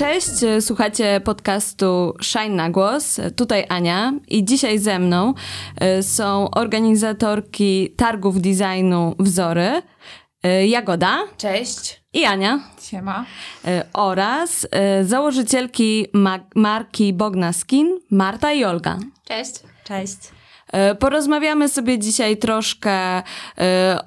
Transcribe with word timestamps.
Cześć, 0.00 0.30
słuchacie 0.60 1.20
podcastu 1.24 2.14
Shine 2.22 2.48
na 2.54 2.70
głos. 2.70 3.20
Tutaj 3.36 3.64
Ania 3.68 4.12
i 4.28 4.44
dzisiaj 4.44 4.78
ze 4.78 4.98
mną 4.98 5.34
e, 5.76 6.02
są 6.02 6.50
organizatorki 6.50 7.94
targów 7.96 8.40
designu 8.40 9.14
Wzory, 9.18 9.82
e, 10.42 10.66
Jagoda. 10.66 11.18
Cześć. 11.36 12.02
I 12.12 12.24
Ania. 12.24 12.60
Siema. 12.82 13.24
E, 13.64 13.84
oraz 13.92 14.66
założycielki 15.02 16.06
marki 16.54 17.12
Bogna 17.12 17.52
Skin, 17.52 17.98
Marta 18.10 18.52
i 18.52 18.64
Olga. 18.64 18.98
Cześć. 19.24 19.54
Cześć. 19.84 20.39
E, 20.72 20.94
porozmawiamy 20.94 21.68
sobie 21.68 21.98
dzisiaj 21.98 22.36
troszkę 22.36 22.92
e, 22.92 23.22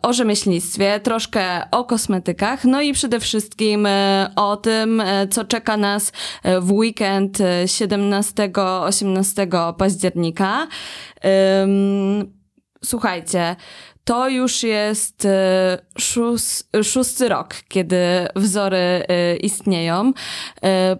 o 0.01 0.13
rzemieślnictwie, 0.13 0.99
troszkę 0.99 1.71
o 1.71 1.83
kosmetykach, 1.83 2.65
no 2.65 2.81
i 2.81 2.93
przede 2.93 3.19
wszystkim 3.19 3.85
e, 3.85 4.31
o 4.35 4.57
tym, 4.57 5.03
co 5.31 5.45
czeka 5.45 5.77
nas 5.77 6.11
w 6.61 6.71
weekend 6.71 7.37
17-18 7.65 9.73
października. 9.73 10.67
Słuchajcie, 12.85 13.55
to 14.03 14.29
już 14.29 14.63
jest 14.63 15.27
szós, 15.97 16.69
szósty 16.83 17.29
rok, 17.29 17.55
kiedy 17.67 17.97
wzory 18.35 19.03
istnieją. 19.41 20.13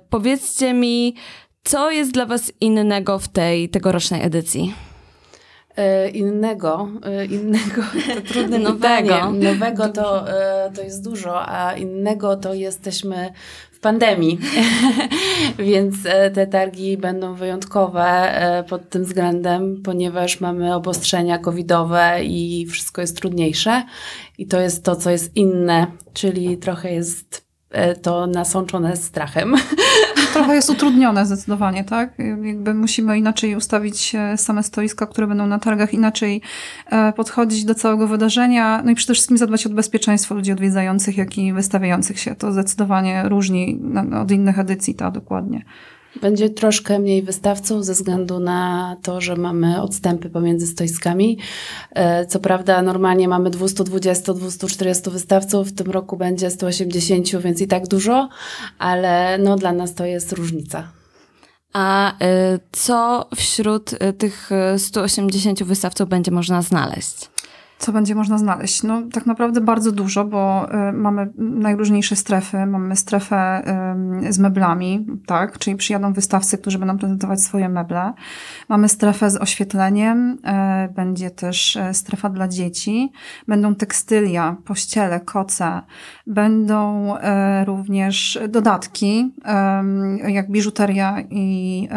Powiedzcie 0.10 0.74
mi, 0.74 1.16
co 1.64 1.92
jest 1.92 2.12
dla 2.12 2.26
Was 2.26 2.52
innego 2.62 3.20
w 3.20 3.28
tej 3.28 3.70
tegorocznej 3.70 4.24
edycji? 4.24 4.74
E, 5.76 6.10
innego, 6.10 6.90
e, 7.06 7.26
innego 7.26 7.82
to 8.16 8.22
trudne 8.34 8.60
nowego. 8.60 9.32
Nowego 9.32 9.90
to, 9.90 10.30
e, 10.30 10.72
to 10.76 10.82
jest 10.82 11.04
dużo, 11.04 11.50
a 11.50 11.74
innego 11.74 12.38
to 12.38 12.54
jesteśmy 12.54 13.34
w 13.72 13.80
pandemii, 13.80 14.40
więc 15.60 15.96
te 16.34 16.48
targi 16.48 16.98
będą 16.98 17.34
wyjątkowe 17.34 18.34
pod 18.70 18.90
tym 18.90 19.04
względem, 19.04 19.82
ponieważ 19.84 20.40
mamy 20.40 20.76
obostrzenia 20.76 21.38
covidowe 21.38 22.24
i 22.24 22.66
wszystko 22.66 23.02
jest 23.02 23.18
trudniejsze 23.18 23.84
i 24.38 24.48
to 24.48 24.60
jest 24.60 24.86
to, 24.86 24.96
co 24.96 25.10
jest 25.10 25.36
inne, 25.36 25.88
czyli 26.14 26.58
trochę 26.58 26.94
jest 26.94 27.46
to 28.02 28.28
nasączone 28.28 28.98
strachem. 28.98 29.56
trochę 30.34 30.56
jest 30.56 30.70
utrudnione 30.70 31.26
zdecydowanie, 31.26 31.84
tak? 31.84 32.14
Jakby 32.44 32.74
musimy 32.74 33.18
inaczej 33.18 33.56
ustawić 33.56 34.16
e, 34.16 34.38
same 34.38 34.64
stoiska, 34.64 35.08
które 35.08 35.28
będą 35.28 35.48
na 35.48 35.60
targach, 35.60 35.94
inaczej 35.94 36.42
e, 36.90 37.14
podchodzić 37.14 37.66
do 37.66 37.76
całego 37.76 38.08
wydarzenia, 38.08 38.82
no 38.86 38.92
i 38.92 38.96
przede 38.96 39.14
wszystkim 39.14 39.38
zadbać 39.38 39.66
o 39.66 39.70
bezpieczeństwo 39.70 40.36
ludzi 40.36 40.52
odwiedzających, 40.52 41.18
jak 41.18 41.38
i 41.38 41.54
wystawiających 41.54 42.20
się. 42.20 42.36
To 42.36 42.52
zdecydowanie 42.52 43.24
różni 43.30 43.80
od 44.22 44.32
innych 44.32 44.60
edycji, 44.60 44.96
tak, 44.96 45.14
dokładnie. 45.14 45.64
Będzie 46.22 46.50
troszkę 46.50 47.00
mniej 47.00 47.24
wystawców 47.24 47.86
ze 47.86 47.94
względu 47.94 48.40
na 48.40 48.96
to, 49.04 49.22
że 49.22 49.36
mamy 49.36 49.82
odstępy 49.82 50.30
pomiędzy 50.30 50.68
stoiskami. 50.68 51.40
E, 51.92 52.26
co 52.26 52.40
prawda 52.40 52.82
normalnie 52.82 53.28
mamy 53.28 53.50
220-240 53.50 55.12
wystawców, 55.12 55.68
w 55.68 55.76
tym 55.76 55.92
roku 55.92 56.18
będzie 56.18 56.52
180, 56.52 57.38
więc 57.38 57.62
i 57.62 57.68
tak 57.68 57.88
dużo, 57.88 58.30
ale 58.80 59.38
no 59.38 59.56
dla 59.56 59.74
nas 59.74 59.94
to 59.94 60.06
jest 60.06 60.32
różnica. 60.32 60.88
A 61.74 62.12
y, 62.12 62.60
co 62.72 63.30
wśród 63.36 63.94
y, 63.94 64.14
tych 64.14 64.50
180 64.78 65.64
wystawców 65.64 66.10
będzie 66.10 66.32
można 66.32 66.62
znaleźć? 66.62 67.33
Co 67.78 67.92
będzie 67.92 68.16
można 68.16 68.38
znaleźć? 68.38 68.84
No, 68.84 69.02
tak 69.14 69.26
naprawdę 69.26 69.62
bardzo 69.62 69.92
dużo, 69.92 70.26
bo 70.26 70.68
y, 70.90 70.94
mamy 70.94 71.32
najróżniejsze 71.38 72.16
strefy. 72.16 72.66
Mamy 72.66 72.96
strefę 72.96 73.64
y, 74.28 74.34
z 74.34 74.40
meblami, 74.40 75.08
tak, 75.26 75.58
czyli 75.60 75.76
przyjadą 75.76 76.14
wystawcy, 76.14 76.58
którzy 76.58 76.80
będą 76.80 76.98
prezentować 76.98 77.42
swoje 77.42 77.70
meble. 77.70 78.14
Mamy 78.70 78.90
strefę 78.90 79.30
z 79.30 79.38
oświetleniem, 79.38 80.32
y, 80.32 80.94
będzie 80.94 81.32
też 81.32 81.78
strefa 81.94 82.30
dla 82.30 82.48
dzieci. 82.48 83.12
Będą 83.48 83.76
tekstylia, 83.76 84.56
pościele, 84.66 85.20
koce. 85.20 85.82
Będą 86.28 87.14
również 87.66 88.40
dodatki, 88.50 89.34
jak 90.28 90.52
biżuteria 90.52 91.18
i, 91.30 91.90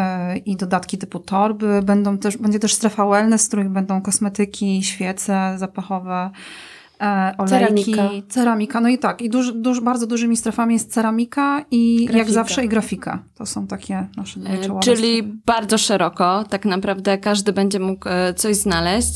i 0.47 0.57
dodatki 0.57 0.99
typu 0.99 1.19
torby. 1.19 1.83
Będą 1.83 2.19
też, 2.19 2.37
będzie 2.37 2.59
też 2.59 2.75
strefa 2.75 3.07
wellness, 3.07 3.45
w 3.45 3.49
których 3.49 3.69
będą 3.69 4.03
kosmetyki, 4.03 4.83
świece, 4.83 5.55
zapachowe, 5.77 6.31
e, 7.01 7.35
olejki, 7.39 7.85
ceramika. 7.85 8.11
ceramika. 8.29 8.81
No 8.81 8.89
i 8.89 8.99
tak, 8.99 9.23
i 9.23 9.31
duż, 9.31 9.53
duż, 9.53 9.81
bardzo 9.81 10.07
dużymi 10.07 10.37
strefami 10.37 10.75
jest 10.75 10.93
ceramika 10.93 11.65
i 11.71 11.97
grafika. 11.97 12.19
jak 12.19 12.31
zawsze 12.31 12.65
i 12.65 12.69
grafika. 12.69 13.23
To 13.35 13.47
są 13.47 13.67
takie 13.67 14.07
nasze 14.17 14.41
dwie 14.41 14.51
e, 14.51 14.81
Czyli 14.81 15.19
strefy. 15.19 15.39
bardzo 15.47 15.79
szeroko, 15.79 16.45
tak 16.51 16.65
naprawdę 16.65 17.19
każdy 17.19 17.53
będzie 17.53 17.81
mógł 17.81 18.09
e, 18.09 18.35
coś 18.35 18.57
znaleźć. 18.57 19.15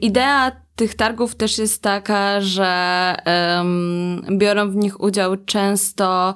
Idea 0.00 0.52
tych 0.76 0.94
targów 0.94 1.34
też 1.34 1.58
jest 1.58 1.82
taka, 1.82 2.40
że 2.40 3.14
um, 3.26 4.38
biorą 4.38 4.70
w 4.70 4.76
nich 4.76 5.00
udział 5.00 5.36
często 5.36 6.34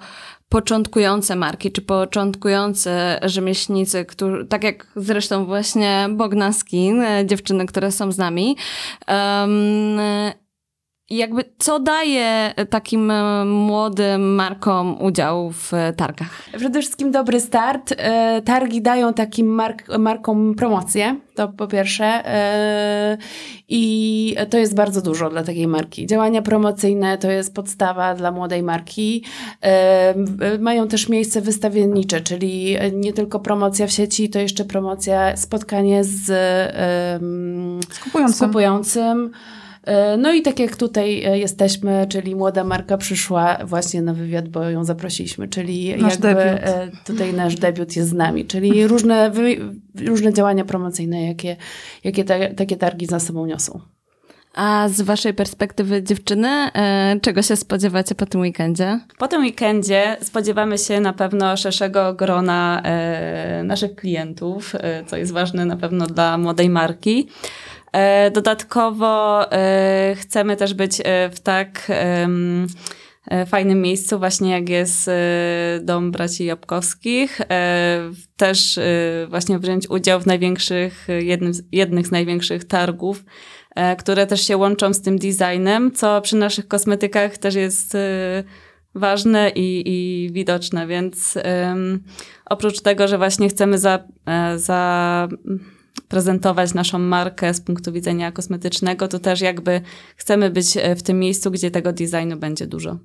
początkujące 0.48 1.36
marki, 1.36 1.72
czy 1.72 1.82
początkujący 1.82 2.90
rzemieślnicy, 3.22 4.04
którzy, 4.04 4.46
tak 4.46 4.64
jak 4.64 4.86
zresztą 4.96 5.44
właśnie 5.44 6.08
Bogna 6.10 6.52
Skin, 6.52 7.00
e, 7.00 7.26
dziewczyny, 7.26 7.66
które 7.66 7.92
są 7.92 8.12
z 8.12 8.18
nami, 8.18 8.56
um, 9.08 9.98
jakby 11.10 11.44
co 11.58 11.80
daje 11.80 12.54
takim 12.70 13.10
e, 13.10 13.44
młodym 13.44 14.34
markom 14.34 15.02
udział 15.02 15.50
w 15.50 15.72
targach? 15.96 16.48
Przede 16.58 16.80
wszystkim 16.80 17.10
dobry 17.10 17.40
start. 17.40 17.94
E, 17.96 18.42
targi 18.42 18.82
dają 18.82 19.14
takim 19.14 19.46
mark 19.46 19.98
markom 19.98 20.54
promocję, 20.54 21.16
to 21.34 21.48
po 21.48 21.66
pierwsze. 21.66 22.04
E, 22.04 23.18
I 23.68 24.36
to 24.50 24.58
jest 24.58 24.74
bardzo 24.74 25.02
dużo 25.02 25.30
dla 25.30 25.42
takiej 25.42 25.66
marki. 25.66 26.06
Działania 26.06 26.42
promocyjne 26.42 27.18
to 27.18 27.30
jest 27.30 27.54
podstawa 27.54 28.14
dla 28.14 28.30
młodej 28.30 28.62
marki. 28.62 29.24
Mają 30.60 30.88
też 30.88 31.08
miejsce 31.08 31.40
wystawiennicze, 31.40 32.20
czyli 32.20 32.76
nie 32.92 33.12
tylko 33.12 33.40
promocja 33.40 33.86
w 33.86 33.92
sieci, 33.92 34.30
to 34.30 34.38
jeszcze 34.38 34.64
promocja, 34.64 35.36
spotkanie 35.36 36.04
z, 36.04 36.26
z 37.94 37.98
kupującym. 37.98 38.36
Z 38.36 38.40
kupującym 38.40 39.30
E, 39.30 39.63
no 40.18 40.32
i 40.32 40.42
tak 40.42 40.58
jak 40.58 40.76
tutaj 40.76 41.24
e, 41.24 41.38
jesteśmy, 41.38 42.06
czyli 42.08 42.36
młoda 42.36 42.64
marka 42.64 42.96
przyszła 42.96 43.58
właśnie 43.64 44.02
na 44.02 44.14
wywiad, 44.14 44.48
bo 44.48 44.62
ją 44.62 44.84
zaprosiliśmy, 44.84 45.48
czyli 45.48 45.96
nasz 45.96 46.12
jakby 46.12 46.28
debiut. 46.28 46.60
E, 46.62 46.90
tutaj 47.04 47.34
nasz 47.34 47.54
debiut 47.54 47.96
jest 47.96 48.08
z 48.08 48.12
nami, 48.12 48.44
czyli 48.44 48.86
różne, 48.86 49.32
różne 50.06 50.32
działania 50.32 50.64
promocyjne, 50.64 51.26
jakie, 51.26 51.56
jakie 52.04 52.24
te, 52.24 52.54
takie 52.54 52.76
targi 52.76 53.06
za 53.06 53.20
sobą 53.20 53.46
niosą. 53.46 53.80
A 54.54 54.88
z 54.88 55.00
waszej 55.00 55.34
perspektywy 55.34 56.02
dziewczyny, 56.02 56.48
czego 57.22 57.42
się 57.42 57.56
spodziewacie 57.56 58.14
po 58.14 58.26
tym 58.26 58.40
weekendzie? 58.40 59.00
Po 59.18 59.28
tym 59.28 59.42
weekendzie 59.42 60.16
spodziewamy 60.22 60.78
się 60.78 61.00
na 61.00 61.12
pewno 61.12 61.56
szerszego 61.56 62.14
grona 62.14 62.82
naszych 63.64 63.94
klientów, 63.94 64.72
co 65.06 65.16
jest 65.16 65.32
ważne 65.32 65.64
na 65.64 65.76
pewno 65.76 66.06
dla 66.06 66.38
młodej 66.38 66.70
marki. 66.70 67.28
E, 67.94 68.30
dodatkowo 68.30 69.42
e, 69.52 70.14
chcemy 70.18 70.56
też 70.56 70.74
być 70.74 71.00
e, 71.04 71.30
w 71.30 71.40
tak 71.40 71.92
fajnym 73.46 73.82
miejscu, 73.82 74.18
właśnie 74.18 74.50
jak 74.50 74.68
jest 74.68 75.10
Dom 75.82 76.10
Braci 76.10 76.44
Jabłkowskich. 76.44 77.40
Też 78.36 78.78
właśnie 79.28 79.58
wziąć 79.58 79.90
udział 79.90 80.20
w 80.20 80.26
największych, 80.26 81.06
jednym, 81.20 81.52
jednych 81.72 82.06
z 82.06 82.10
największych 82.10 82.64
targów, 82.64 83.24
które 83.98 84.26
też 84.26 84.46
się 84.46 84.56
łączą 84.56 84.94
z 84.94 85.02
tym 85.02 85.18
designem, 85.18 85.92
co 85.92 86.20
przy 86.20 86.36
naszych 86.36 86.68
kosmetykach 86.68 87.38
też 87.38 87.54
jest 87.54 87.96
ważne 88.94 89.50
i, 89.50 89.82
i 89.86 90.32
widoczne, 90.32 90.86
więc 90.86 91.38
oprócz 92.46 92.80
tego, 92.80 93.08
że 93.08 93.18
właśnie 93.18 93.48
chcemy 93.48 93.78
za, 93.78 94.04
za 94.56 95.28
prezentować 96.14 96.74
naszą 96.74 96.98
markę 96.98 97.54
z 97.54 97.60
punktu 97.60 97.92
widzenia 97.92 98.32
kosmetycznego, 98.32 99.08
to 99.08 99.18
też 99.18 99.40
jakby 99.40 99.80
chcemy 100.16 100.50
być 100.50 100.76
e, 100.76 100.96
w 100.96 101.02
tym 101.02 101.18
miejscu, 101.18 101.50
gdzie 101.50 101.70
tego 101.70 101.92
designu 101.92 102.36
będzie 102.36 102.66
dużo. 102.66 102.98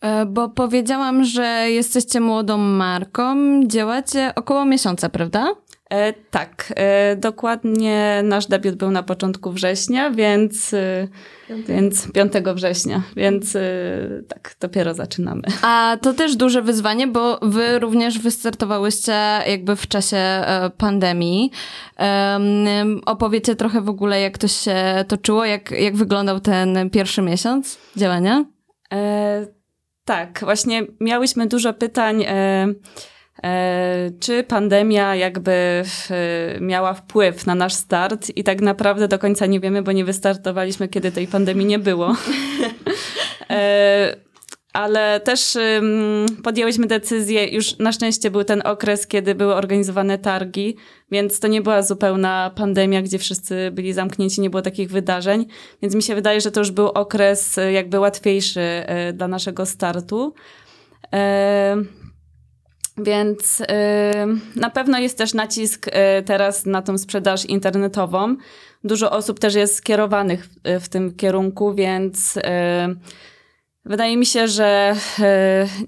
E, 0.00 0.26
bo 0.26 0.48
powiedziałam, 0.48 1.24
że 1.24 1.66
jesteście 1.70 2.20
młodą 2.20 2.58
marką, 2.58 3.36
działacie 3.66 4.32
około 4.34 4.64
miesiąca, 4.64 5.08
prawda? 5.08 5.54
E, 5.90 6.12
tak, 6.12 6.72
e, 6.76 7.16
dokładnie 7.16 8.20
nasz 8.24 8.46
debiut 8.46 8.74
był 8.74 8.90
na 8.90 9.02
początku 9.02 9.52
września, 9.52 10.10
więc, 10.10 10.74
e, 10.74 11.08
więc 11.68 12.12
5 12.12 12.54
września, 12.54 13.02
więc 13.16 13.56
tak, 14.28 14.54
dopiero 14.60 14.94
zaczynamy. 14.94 15.42
A 15.62 15.96
to 16.02 16.12
też 16.12 16.36
duże 16.36 16.62
wyzwanie, 16.62 17.06
bo 17.06 17.38
wy 17.42 17.78
również 17.78 18.18
wystartowałyście 18.18 19.12
jakby 19.46 19.76
w 19.76 19.88
czasie 19.88 20.44
pandemii. 20.78 21.50
Um, 21.98 23.00
opowiecie 23.06 23.56
trochę 23.56 23.80
w 23.80 23.88
ogóle, 23.88 24.20
jak 24.20 24.38
to 24.38 24.48
się 24.48 25.04
toczyło, 25.08 25.44
jak, 25.44 25.70
jak 25.70 25.96
wyglądał 25.96 26.40
ten 26.40 26.90
pierwszy 26.90 27.22
miesiąc 27.22 27.78
działania? 27.96 28.44
E, 28.92 29.46
Tak, 30.04 30.40
właśnie 30.42 30.86
miałyśmy 31.00 31.46
dużo 31.46 31.72
pytań. 31.72 32.24
E, 32.28 32.66
czy 34.20 34.44
pandemia 34.44 35.14
jakby 35.14 35.84
miała 36.60 36.94
wpływ 36.94 37.46
na 37.46 37.54
nasz 37.54 37.74
start 37.74 38.30
i 38.36 38.44
tak 38.44 38.60
naprawdę 38.60 39.08
do 39.08 39.18
końca 39.18 39.46
nie 39.46 39.60
wiemy, 39.60 39.82
bo 39.82 39.92
nie 39.92 40.04
wystartowaliśmy, 40.04 40.88
kiedy 40.88 41.12
tej 41.12 41.26
pandemii 41.26 41.66
nie 41.66 41.78
było. 41.78 42.16
ale 44.72 45.20
też 45.20 45.58
podjęłyśmy 46.42 46.86
decyzję, 46.86 47.48
już 47.48 47.78
na 47.78 47.92
szczęście 47.92 48.30
był 48.30 48.44
ten 48.44 48.62
okres, 48.64 49.06
kiedy 49.06 49.34
były 49.34 49.54
organizowane 49.54 50.18
targi, 50.18 50.76
więc 51.10 51.40
to 51.40 51.48
nie 51.48 51.62
była 51.62 51.82
zupełna 51.82 52.50
pandemia, 52.56 53.02
gdzie 53.02 53.18
wszyscy 53.18 53.70
byli 53.72 53.92
zamknięci, 53.92 54.40
nie 54.40 54.50
było 54.50 54.62
takich 54.62 54.90
wydarzeń, 54.90 55.46
więc 55.82 55.94
mi 55.94 56.02
się 56.02 56.14
wydaje, 56.14 56.40
że 56.40 56.50
to 56.50 56.60
już 56.60 56.70
był 56.70 56.86
okres 56.86 57.58
e, 57.58 57.72
jakby 57.72 57.98
łatwiejszy 57.98 58.60
e, 58.60 59.12
dla 59.12 59.28
naszego 59.28 59.66
startu. 59.66 60.34
Więc 62.98 63.62
na 64.56 64.70
pewno 64.70 64.98
jest 64.98 65.18
też 65.18 65.34
nacisk 65.34 65.86
teraz 66.24 66.66
na 66.66 66.82
tą 66.82 66.98
sprzedaż 66.98 67.44
internetową. 67.44 68.36
Dużo 68.84 69.10
osób 69.10 69.38
też 69.38 69.54
jest 69.54 69.74
skierowanych 69.74 70.48
w 70.80 70.88
tym 70.88 71.14
kierunku, 71.14 71.74
więc 71.74 72.38
Wydaje 73.88 74.16
mi 74.16 74.26
się, 74.26 74.48
że 74.48 74.96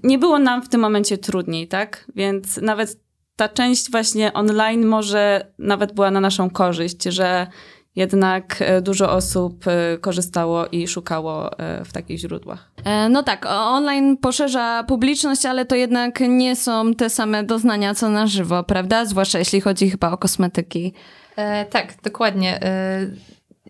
nie 0.03 0.17
było 0.17 0.39
nam 0.39 0.63
w 0.63 0.69
tym 0.69 0.81
momencie 0.81 1.17
trudniej, 1.17 1.67
tak? 1.67 2.05
Więc 2.15 2.57
nawet 2.57 2.99
ta 3.35 3.49
część 3.49 3.91
właśnie 3.91 4.33
online 4.33 4.85
może 4.85 5.51
nawet 5.59 5.93
była 5.93 6.11
na 6.11 6.21
naszą 6.21 6.49
korzyść, 6.49 7.03
że 7.03 7.47
jednak 7.95 8.57
e, 8.59 8.81
dużo 8.81 9.11
osób 9.11 9.67
e, 9.67 9.97
korzystało 9.97 10.67
i 10.67 10.87
szukało 10.87 11.51
w 11.85 11.93
takich 11.93 12.19
źródłach. 12.19 12.71
No 13.09 13.23
tak, 13.23 13.45
online 13.49 14.17
poszerza 14.17 14.83
publiczność, 14.87 15.45
ale 15.45 15.65
to 15.65 15.75
jednak 15.75 16.19
nie 16.19 16.55
są 16.55 16.93
te 16.93 17.09
same 17.09 17.43
doznania 17.43 17.95
co 17.95 18.09
na 18.09 18.27
żywo, 18.27 18.63
prawda? 18.63 19.05
Zwłaszcza 19.05 19.39
jeśli 19.39 19.61
chodzi 19.61 19.89
chyba 19.89 20.11
o 20.11 20.17
kosmetyki. 20.17 20.93
E, 21.35 21.65
tak, 21.65 21.93
dokładnie. 22.03 22.63
E, 22.63 23.07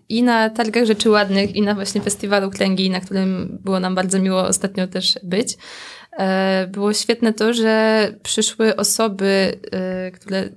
i 0.10 0.24
na 0.24 0.50
targach 0.50 0.86
rzeczy 0.86 1.10
ładnych, 1.10 1.56
i 1.56 1.62
na 1.62 1.76
właśnie 1.76 2.02
festiwalu 2.02 2.50
Klęgi, 2.50 2.90
na 2.90 3.00
którym 3.00 3.58
było 3.64 3.80
nam 3.80 3.96
bardzo 3.96 4.20
miło 4.20 4.48
ostatnio 4.48 4.88
też 4.88 5.20
być. 5.24 5.58
E, 6.20 6.68
było 6.68 6.94
świetne 6.94 7.34
to, 7.34 7.54
że 7.54 8.08
przyszły 8.24 8.76
osoby, 8.76 9.60
e, 9.72 10.12
które 10.12 10.50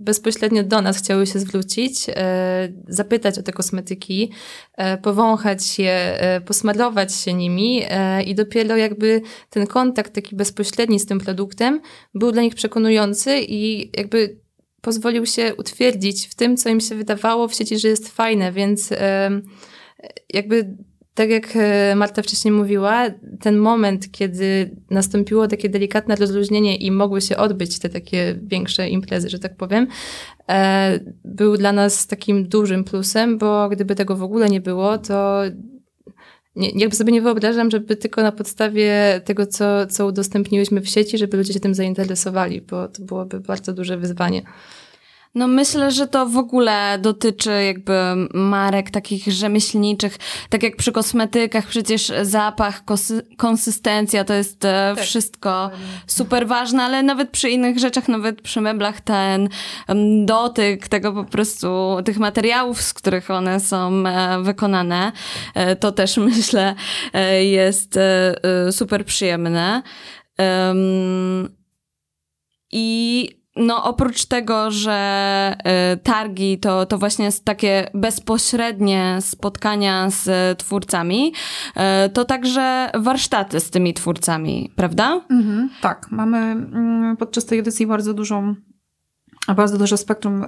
bezpośrednio 0.00 0.62
do 0.62 0.82
nas 0.82 0.98
chciały 0.98 1.26
się 1.26 1.38
zwrócić, 1.38 2.06
e, 2.08 2.72
zapytać 2.88 3.38
o 3.38 3.42
te 3.42 3.52
kosmetyki, 3.52 4.32
powąchać 5.02 5.78
je, 5.78 6.20
posmarować 6.46 7.14
się 7.14 7.34
nimi 7.34 7.82
i 8.26 8.34
dopiero 8.34 8.76
jakby 8.76 9.22
ten 9.50 9.66
kontakt 9.66 10.14
taki 10.14 10.36
bezpośredni 10.36 11.00
z 11.00 11.06
tym 11.06 11.20
produktem 11.20 11.80
był 12.14 12.32
dla 12.32 12.42
nich 12.42 12.54
przekonujący 12.54 13.40
i 13.40 13.90
jakby 13.98 14.36
pozwolił 14.80 15.26
się 15.26 15.54
utwierdzić 15.54 16.26
w 16.26 16.34
tym, 16.34 16.56
co 16.56 16.68
im 16.68 16.80
się 16.80 16.94
wydawało 16.94 17.48
w 17.48 17.54
sieci, 17.54 17.78
że 17.78 17.88
jest 17.88 18.08
fajne, 18.08 18.52
więc 18.52 18.90
jakby 20.34 20.76
tak 21.18 21.30
jak 21.30 21.56
e, 21.56 21.94
Marta 21.96 22.22
wcześniej 22.22 22.52
mówiła, 22.52 23.04
ten 23.40 23.58
moment, 23.58 24.10
kiedy 24.10 24.76
nastąpiło 24.90 25.48
takie 25.48 25.68
delikatne 25.68 26.16
rozluźnienie 26.16 26.76
i 26.76 26.90
mogły 26.90 27.20
się 27.20 27.36
odbyć 27.36 27.78
te 27.78 27.88
takie 27.88 28.38
większe 28.42 28.88
imprezy, 28.88 29.28
że 29.30 29.38
tak 29.38 29.56
powiem, 29.56 29.86
e, 30.48 31.00
był 31.24 31.56
dla 31.56 31.72
nas 31.72 32.06
takim 32.06 32.48
dużym 32.48 32.84
plusem, 32.84 33.38
bo 33.38 33.68
gdyby 33.68 33.94
tego 33.94 34.16
w 34.16 34.22
ogóle 34.22 34.48
nie 34.48 34.60
było, 34.60 34.98
to 34.98 35.42
nie, 36.56 36.70
jakby 36.70 36.96
sobie 36.96 37.12
nie 37.12 37.22
wyobrażam, 37.22 37.70
żeby 37.70 37.96
tylko 37.96 38.22
na 38.22 38.32
podstawie 38.32 39.20
tego, 39.24 39.46
co, 39.46 39.86
co 39.86 40.06
udostępniłyśmy 40.06 40.80
w 40.80 40.88
sieci, 40.88 41.18
żeby 41.18 41.36
ludzie 41.36 41.52
się 41.52 41.60
tym 41.60 41.74
zainteresowali, 41.74 42.60
bo 42.60 42.88
to 42.88 43.02
byłoby 43.02 43.40
bardzo 43.40 43.72
duże 43.72 43.96
wyzwanie. 43.96 44.42
No 45.34 45.46
myślę, 45.46 45.90
że 45.90 46.06
to 46.06 46.26
w 46.26 46.36
ogóle 46.36 46.98
dotyczy 46.98 47.64
jakby 47.64 47.92
marek 48.34 48.90
takich 48.90 49.32
rzemieślniczych, 49.32 50.16
tak 50.48 50.62
jak 50.62 50.76
przy 50.76 50.92
kosmetykach 50.92 51.66
przecież 51.66 52.12
zapach, 52.22 52.82
konsystencja 53.36 54.24
to 54.24 54.34
jest 54.34 54.64
e, 54.64 54.92
tak. 54.96 55.04
wszystko 55.04 55.70
super 56.06 56.46
ważne, 56.46 56.82
ale 56.82 57.02
nawet 57.02 57.30
przy 57.30 57.50
innych 57.50 57.78
rzeczach, 57.78 58.08
nawet 58.08 58.42
przy 58.42 58.60
meblach 58.60 59.00
ten 59.00 59.48
dotyk 60.24 60.88
tego 60.88 61.12
po 61.12 61.24
prostu, 61.24 61.96
tych 62.04 62.18
materiałów, 62.18 62.82
z 62.82 62.94
których 62.94 63.30
one 63.30 63.60
są 63.60 64.06
e, 64.06 64.42
wykonane, 64.42 65.12
e, 65.54 65.76
to 65.76 65.92
też 65.92 66.16
myślę 66.28 66.74
jest 67.40 67.98
super 68.70 69.04
przyjemne. 69.04 69.82
I 72.72 73.37
no 73.58 73.84
oprócz 73.84 74.26
tego, 74.26 74.70
że 74.70 75.56
y, 75.94 75.96
targi 75.96 76.58
to, 76.58 76.86
to 76.86 76.98
właśnie 76.98 77.28
takie 77.44 77.90
bezpośrednie 77.94 79.18
spotkania 79.20 80.10
z 80.10 80.58
twórcami, 80.58 81.32
y, 82.06 82.10
to 82.10 82.24
także 82.24 82.90
warsztaty 82.98 83.60
z 83.60 83.70
tymi 83.70 83.94
twórcami, 83.94 84.72
prawda? 84.76 85.20
Mhm, 85.30 85.70
tak, 85.80 86.06
mamy 86.10 86.38
mm, 86.38 87.16
podczas 87.16 87.46
tej 87.46 87.58
edycji 87.58 87.86
bardzo 87.86 88.14
dużą 88.14 88.54
bardzo 89.56 89.78
duże 89.78 89.96
spektrum 89.96 90.44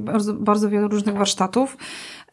bardzo, 0.00 0.34
bardzo 0.34 0.70
wiele 0.70 0.88
różnych 0.88 1.16
warsztatów. 1.16 1.76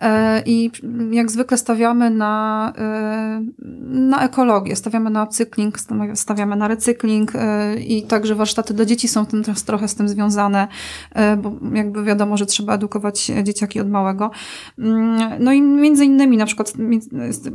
E, 0.02 0.44
I 0.46 0.72
jak 1.12 1.32
zwykle 1.32 1.58
stawiamy 1.58 2.10
na, 2.10 2.74
e, 2.78 3.46
na 3.90 4.24
ekologię, 4.26 4.76
stawiamy 4.76 5.10
na 5.10 5.28
cykling, 5.28 5.78
stawiamy 6.14 6.56
na 6.56 6.68
recykling 6.68 7.32
e, 7.36 7.76
i 7.76 8.04
także 8.04 8.36
warsztaty 8.36 8.74
dla 8.74 8.86
dzieci 8.86 9.08
są 9.08 9.26
tym 9.26 9.44
trochę 9.66 9.88
z 9.88 9.96
tym 9.96 10.10
związane, 10.10 10.68
bo 11.38 11.54
jakby 11.74 12.04
wiadomo, 12.04 12.38
że 12.38 12.46
trzeba 12.46 12.74
edukować 12.74 13.32
dzieciaki 13.44 13.80
od 13.80 13.90
małego. 13.90 14.32
Mm, 14.80 15.44
no 15.44 15.52
i 15.52 15.62
między 15.62 16.06
innymi 16.06 16.38
na 16.38 16.46
przykład 16.46 16.74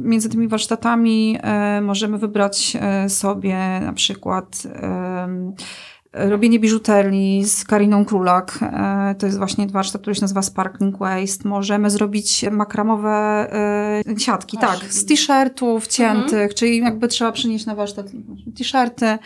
między 0.01 0.29
tymi 0.29 0.49
warsztatami 0.49 1.39
możemy 1.83 2.19
wybrać 2.19 2.77
sobie 3.09 3.81
na 3.81 3.93
przykład 3.93 4.63
robienie 6.13 6.59
biżuterii 6.59 7.45
z 7.45 7.65
Kariną 7.65 8.05
Królak. 8.05 8.59
E, 8.63 9.15
to 9.19 9.27
jest 9.27 9.39
właśnie 9.39 9.67
warsztat, 9.67 10.03
który 10.03 10.15
się 10.15 10.21
nazywa 10.21 10.43
Sparkling 10.43 10.99
Waste. 10.99 11.49
Możemy 11.49 11.91
zrobić 11.91 12.45
makramowe 12.51 13.11
e, 14.11 14.19
siatki, 14.19 14.59
tak, 14.59 14.85
z 14.85 15.05
t-shirtów 15.05 15.87
ciętych, 15.87 16.33
mhm. 16.33 16.51
czyli 16.55 16.79
jakby 16.79 17.09
trzeba 17.09 17.33
przynieść 17.33 17.67
na 17.67 17.75
warsztat 17.75 18.07
t-shirty 18.57 19.19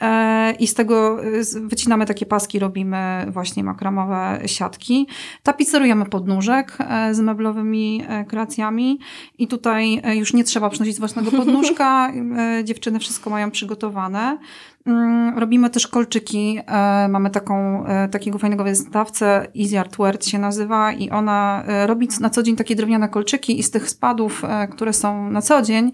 e, 0.00 0.52
i 0.52 0.66
z 0.66 0.74
tego 0.74 1.18
wycinamy 1.60 2.06
takie 2.06 2.26
paski, 2.26 2.58
robimy 2.58 3.26
właśnie 3.28 3.64
makramowe 3.64 4.40
siatki. 4.46 5.06
Tapicerujemy 5.42 6.06
podnóżek 6.06 6.78
z 7.12 7.20
meblowymi 7.20 8.04
kreacjami 8.28 8.98
i 9.38 9.48
tutaj 9.48 10.02
już 10.14 10.34
nie 10.34 10.44
trzeba 10.44 10.70
przynosić 10.70 10.98
własnego 10.98 11.30
podnóżka. 11.30 12.12
Dziewczyny 12.64 12.98
wszystko 12.98 13.30
mają 13.30 13.50
przygotowane. 13.50 14.38
Mm, 14.86 15.38
robimy 15.38 15.70
też 15.70 15.86
kolczyki. 15.86 16.60
E, 16.66 17.08
mamy 17.08 17.30
taką, 17.30 17.86
e, 17.86 18.08
takiego 18.08 18.38
fajnego 18.38 18.64
wystawcę, 18.64 19.46
Easy 19.60 19.80
Artware 19.80 20.24
się 20.24 20.38
nazywa 20.38 20.92
i 20.92 21.10
ona 21.10 21.64
e, 21.66 21.86
robi 21.86 22.08
na 22.20 22.30
co 22.30 22.42
dzień 22.42 22.56
takie 22.56 22.76
drewniane 22.76 23.08
kolczyki 23.08 23.58
i 23.58 23.62
z 23.62 23.70
tych 23.70 23.90
spadów, 23.90 24.42
które 24.70 24.92
są 24.92 25.30
na 25.30 25.42
co 25.42 25.62
dzień, 25.62 25.92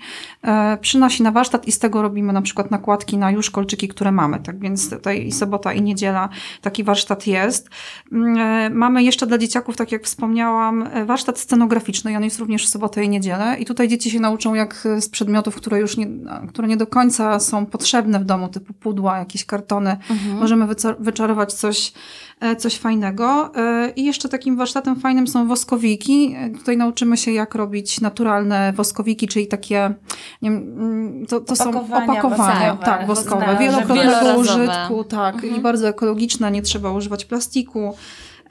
przynosi 0.81 1.23
na 1.23 1.33
warsztat 1.33 1.69
i 1.69 1.73
z 1.73 1.79
tego 1.79 2.03
robimy 2.03 2.33
na 2.33 2.43
przykład 2.43 2.71
nakładki 2.71 3.19
na 3.19 3.31
już 3.31 3.51
kolczyki, 3.51 3.89
które 3.89 4.13
mamy. 4.13 4.41
Tak 4.41 4.59
więc 4.59 4.91
tutaj 4.91 5.27
i 5.27 5.33
sobota 5.33 5.73
i 5.73 5.83
niedziela 5.83 6.29
taki 6.63 6.85
warsztat 6.85 7.27
jest. 7.27 7.71
Mm, 8.13 8.77
mamy 8.77 9.03
jeszcze 9.03 9.27
dla 9.27 9.39
dzieciaków, 9.39 9.77
tak 9.77 9.93
jak 9.93 10.05
wspomniałam, 10.05 10.89
warsztat 11.07 11.39
scenograficzny 11.39 12.13
i 12.13 12.17
on 12.17 12.25
jest 12.25 12.39
również 12.39 12.67
w 12.67 12.69
sobotę 12.69 13.05
i 13.05 13.09
niedzielę 13.09 13.57
i 13.59 13.65
tutaj 13.65 13.89
dzieci 13.89 14.11
się 14.11 14.21
nauczą 14.21 14.55
jak 14.55 14.89
z 15.01 15.09
przedmiotów, 15.09 15.57
które 15.57 15.81
już 15.81 15.97
nie, 15.97 16.07
które 16.49 16.69
nie 16.69 16.77
do 16.77 16.87
końca 16.87 17.41
są 17.41 17.67
potrzebne 17.67 18.19
w 18.19 18.25
domu, 18.25 18.49
typu 18.49 18.75
pudła, 18.81 19.19
jakieś 19.19 19.45
kartony. 19.45 19.97
Mhm. 20.11 20.39
Możemy 20.39 20.67
wyczarować 20.99 21.53
coś, 21.53 21.93
e, 22.41 22.57
coś 22.57 22.77
fajnego. 22.77 23.51
E, 23.57 23.91
I 23.97 24.05
jeszcze 24.05 24.29
takim 24.29 24.57
warsztatem 24.57 25.01
fajnym 25.01 25.27
są 25.27 25.49
woskowiki. 25.49 26.37
E, 26.39 26.51
tutaj 26.51 26.77
nauczymy 26.77 27.17
się, 27.17 27.33
jak 27.33 27.55
robić 27.55 28.01
naturalne 28.01 28.73
woskowiki, 28.73 29.29
czyli 29.29 29.47
takie, 29.47 29.95
nie 30.43 30.51
wiem, 30.51 30.63
mm, 30.79 31.27
to, 31.27 31.41
to 31.41 31.57
są 31.57 31.69
opakowania, 31.69 32.23
woskowe, 32.23 32.85
tak, 32.85 33.07
woskowe, 33.07 33.57
wielokrotnego 33.61 34.39
użytku, 34.39 35.05
tak, 35.05 35.35
mhm. 35.35 35.57
i 35.57 35.61
bardzo 35.61 35.89
ekologiczne, 35.89 36.51
nie 36.51 36.63
trzeba 36.63 36.93
używać 36.93 37.25
plastiku. 37.25 37.95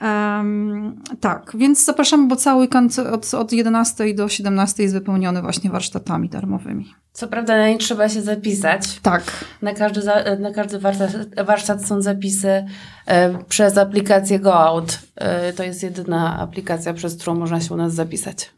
Um, 0.00 1.02
tak, 1.20 1.52
więc 1.54 1.84
zapraszamy, 1.84 2.28
bo 2.28 2.36
cały 2.36 2.60
weekend 2.60 2.98
od, 2.98 3.34
od 3.34 3.52
11 3.52 4.14
do 4.14 4.28
17 4.28 4.82
jest 4.82 4.94
wypełniony 4.94 5.42
właśnie 5.42 5.70
warsztatami 5.70 6.28
darmowymi. 6.28 6.94
Co 7.12 7.28
prawda 7.28 7.56
na 7.56 7.68
nie 7.68 7.78
trzeba 7.78 8.08
się 8.08 8.22
zapisać. 8.22 9.00
Tak. 9.02 9.22
Na 9.62 9.74
każdy, 9.74 10.02
za, 10.02 10.24
na 10.38 10.50
każdy 10.52 10.78
warsztat, 10.78 11.10
warsztat 11.46 11.86
są 11.86 12.02
zapisy 12.02 12.64
e, 13.06 13.38
przez 13.48 13.78
aplikację 13.78 14.40
GoOut. 14.40 14.98
E, 15.16 15.52
to 15.52 15.62
jest 15.62 15.82
jedyna 15.82 16.38
aplikacja, 16.40 16.94
przez 16.94 17.16
którą 17.16 17.34
można 17.34 17.60
się 17.60 17.74
u 17.74 17.76
nas 17.76 17.94
zapisać. 17.94 18.50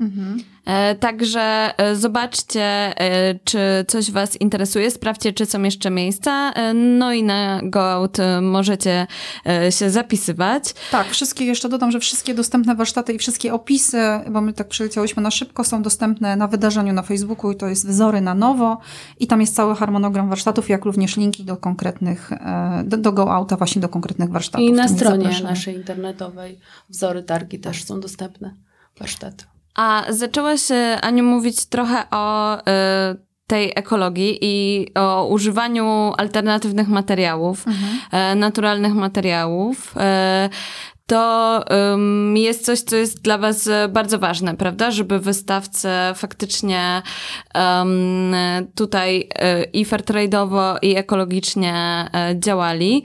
E, 0.66 0.94
Także 0.94 1.71
e, 1.76 1.97
zobaczcie, 1.97 2.62
e, 2.62 3.35
czy 3.44 3.59
coś 3.88 4.11
Was 4.11 4.40
interesuje, 4.40 4.90
sprawdźcie, 4.90 5.32
czy 5.32 5.47
są 5.47 5.62
jeszcze 5.62 5.90
miejsca. 5.90 6.52
E, 6.52 6.75
No 6.75 7.12
i 7.12 7.23
na 7.23 7.61
GoOut 7.62 8.21
e, 8.21 8.40
możecie 8.40 9.06
e, 9.47 9.73
się 9.73 9.90
zapisywać. 9.90 10.64
Tak, 10.90 11.09
wszystkie, 11.11 11.44
jeszcze 11.44 11.68
dodam, 11.68 11.90
że 11.90 12.00
wszystkie 12.00 12.35
dostępne 12.35 12.75
warsztaty 12.75 13.12
i 13.12 13.18
wszystkie 13.18 13.54
opisy, 13.54 13.99
bo 14.30 14.40
my 14.40 14.52
tak 14.52 14.68
przyleciałyśmy 14.68 15.23
na 15.23 15.30
szybko, 15.30 15.64
są 15.64 15.82
dostępne 15.82 16.37
na 16.37 16.49
wydarzeniu 16.49 16.92
na 16.92 17.02
Facebooku 17.02 17.52
i 17.52 17.56
to 17.56 17.66
jest 17.66 17.87
Wzory 17.88 18.21
na 18.21 18.35
nowo 18.43 18.79
i 19.21 19.27
tam 19.27 19.41
jest 19.41 19.55
cały 19.55 19.77
harmonogram 19.77 20.29
warsztatów, 20.29 20.69
jak 20.69 20.85
również 20.85 21.17
linki 21.17 21.45
do 21.45 21.57
konkretnych, 21.57 22.33
e, 22.33 22.83
do, 22.87 22.97
do 22.97 23.13
Go 23.13 23.33
Outa 23.35 23.57
właśnie 23.57 23.83
do 23.83 23.89
konkretnych 23.89 24.31
warsztatów. 24.31 24.67
I 24.67 24.73
na 24.73 24.89
stronie 24.89 25.31
naszej 25.43 25.77
internetowej 25.77 26.59
wzory 26.89 27.23
targi 27.23 27.59
też 27.59 27.85
są 27.85 28.01
dostępne 28.01 28.55
warsztaty. 28.99 29.45
A 29.75 30.05
zaczęłaś, 30.09 30.71
e, 30.71 31.01
Aniu, 31.01 31.25
mówić 31.25 31.67
trochę 31.67 32.05
o 32.11 32.57
e, 32.67 33.17
tej 33.47 33.73
ekologii 33.77 34.39
i 34.43 34.87
o 34.95 35.27
używaniu 35.27 36.13
alternatywnych 36.19 36.89
materiałów, 36.89 37.65
e, 38.13 38.35
naturalnych 38.35 38.95
materiałów. 38.95 39.95
E, 39.97 40.49
to 41.12 41.64
ym, 41.95 42.37
jest 42.37 42.64
coś, 42.64 42.81
co 42.81 42.97
jest 42.97 43.23
dla 43.23 43.38
Was 43.38 43.66
e, 43.66 43.88
bardzo 43.88 44.19
ważne, 44.19 44.57
prawda? 44.57 44.90
Żeby 44.90 45.19
wystawcy 45.19 45.88
faktycznie 46.14 47.02
ym, 47.83 48.35
tutaj 48.75 49.28
e, 49.35 49.64
i 49.64 49.87
fairtrade'owo, 49.87 50.76
i 50.83 50.97
ekologicznie 50.97 51.75
e, 51.75 52.35
działali. 52.38 53.04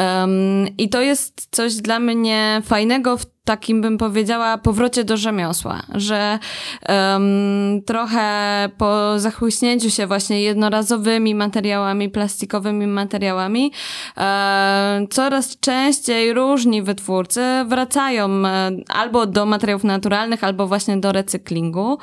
Ym, 0.00 0.68
I 0.78 0.88
to 0.88 1.00
jest 1.00 1.48
coś 1.50 1.74
dla 1.74 1.98
mnie 1.98 2.62
fajnego 2.64 3.16
w 3.16 3.26
takim, 3.50 3.80
bym 3.80 3.98
powiedziała, 3.98 4.58
powrocie 4.58 5.04
do 5.04 5.16
rzemiosła, 5.16 5.82
że 5.94 6.38
em, 6.82 7.82
trochę 7.86 8.68
po 8.78 9.18
zachłyśnięciu 9.18 9.90
się 9.90 10.06
właśnie 10.06 10.42
jednorazowymi 10.42 11.34
materiałami, 11.34 12.08
plastikowymi 12.08 12.86
materiałami, 12.86 13.72
e, 14.16 15.06
coraz 15.10 15.60
częściej 15.60 16.32
różni 16.32 16.82
wytwórcy 16.82 17.40
wracają 17.66 18.46
e, 18.46 18.70
albo 18.88 19.26
do 19.26 19.46
materiałów 19.46 19.84
naturalnych, 19.84 20.44
albo 20.44 20.66
właśnie 20.66 20.96
do 20.96 21.12
recyklingu. 21.12 21.98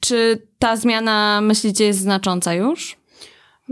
Czy 0.00 0.46
ta 0.58 0.76
zmiana, 0.76 1.40
myślicie, 1.40 1.84
jest 1.84 2.00
znacząca 2.00 2.54
już? 2.54 2.99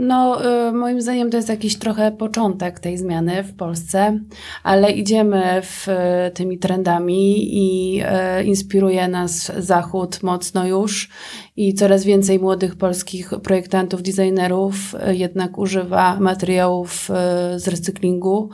No, 0.00 0.38
y, 0.68 0.72
moim 0.72 1.00
zdaniem 1.00 1.30
to 1.30 1.36
jest 1.36 1.48
jakiś 1.48 1.78
trochę 1.78 2.12
początek 2.12 2.80
tej 2.80 2.98
zmiany 2.98 3.42
w 3.42 3.56
Polsce, 3.56 4.20
ale 4.62 4.92
idziemy 4.92 5.62
w, 5.62 5.88
y, 5.88 6.30
tymi 6.34 6.58
trendami 6.58 7.48
i 7.56 8.00
y, 8.40 8.44
inspiruje 8.44 9.08
nas 9.08 9.52
Zachód 9.58 10.22
mocno 10.22 10.66
już 10.66 11.08
i 11.56 11.74
coraz 11.74 12.04
więcej 12.04 12.38
młodych 12.38 12.76
polskich 12.76 13.30
projektantów, 13.42 14.02
designerów 14.02 14.74
jednak 15.08 15.58
używa 15.58 16.20
materiałów 16.20 17.08
z 17.56 17.68
recyklingu 17.68 18.50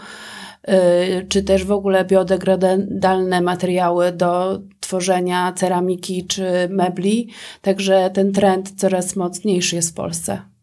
czy 1.28 1.42
też 1.42 1.64
w 1.64 1.72
ogóle 1.72 2.04
biodegradalne 2.04 3.40
materiały 3.40 4.12
do 4.12 4.60
tworzenia 4.80 5.52
ceramiki 5.52 6.26
czy 6.26 6.44
mebli. 6.70 7.28
Także 7.62 8.10
ten 8.14 8.32
trend 8.32 8.72
coraz 8.76 9.16
mocniejszy 9.16 9.76
jest 9.76 9.90
w 9.90 9.94
Polsce. 9.94 10.53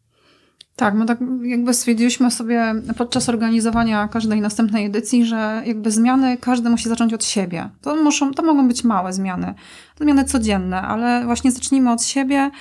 Tak, 0.81 0.93
my 0.93 1.05
tak 1.05 1.17
jakby 1.43 1.73
stwierdziliśmy 1.73 2.31
sobie 2.31 2.73
podczas 2.97 3.29
organizowania 3.29 4.07
każdej 4.07 4.41
następnej 4.41 4.85
edycji, 4.85 5.25
że 5.25 5.61
jakby 5.65 5.91
zmiany 5.91 6.37
każdy 6.37 6.69
musi 6.69 6.89
zacząć 6.89 7.13
od 7.13 7.23
siebie. 7.23 7.69
To, 7.81 7.95
muszą, 7.95 8.33
to 8.33 8.43
mogą 8.43 8.67
być 8.67 8.83
małe 8.83 9.13
zmiany, 9.13 9.53
zmiany 10.01 10.23
codzienne, 10.25 10.81
ale 10.81 11.25
właśnie 11.25 11.51
zacznijmy 11.51 11.91
od 11.91 12.03
siebie 12.03 12.51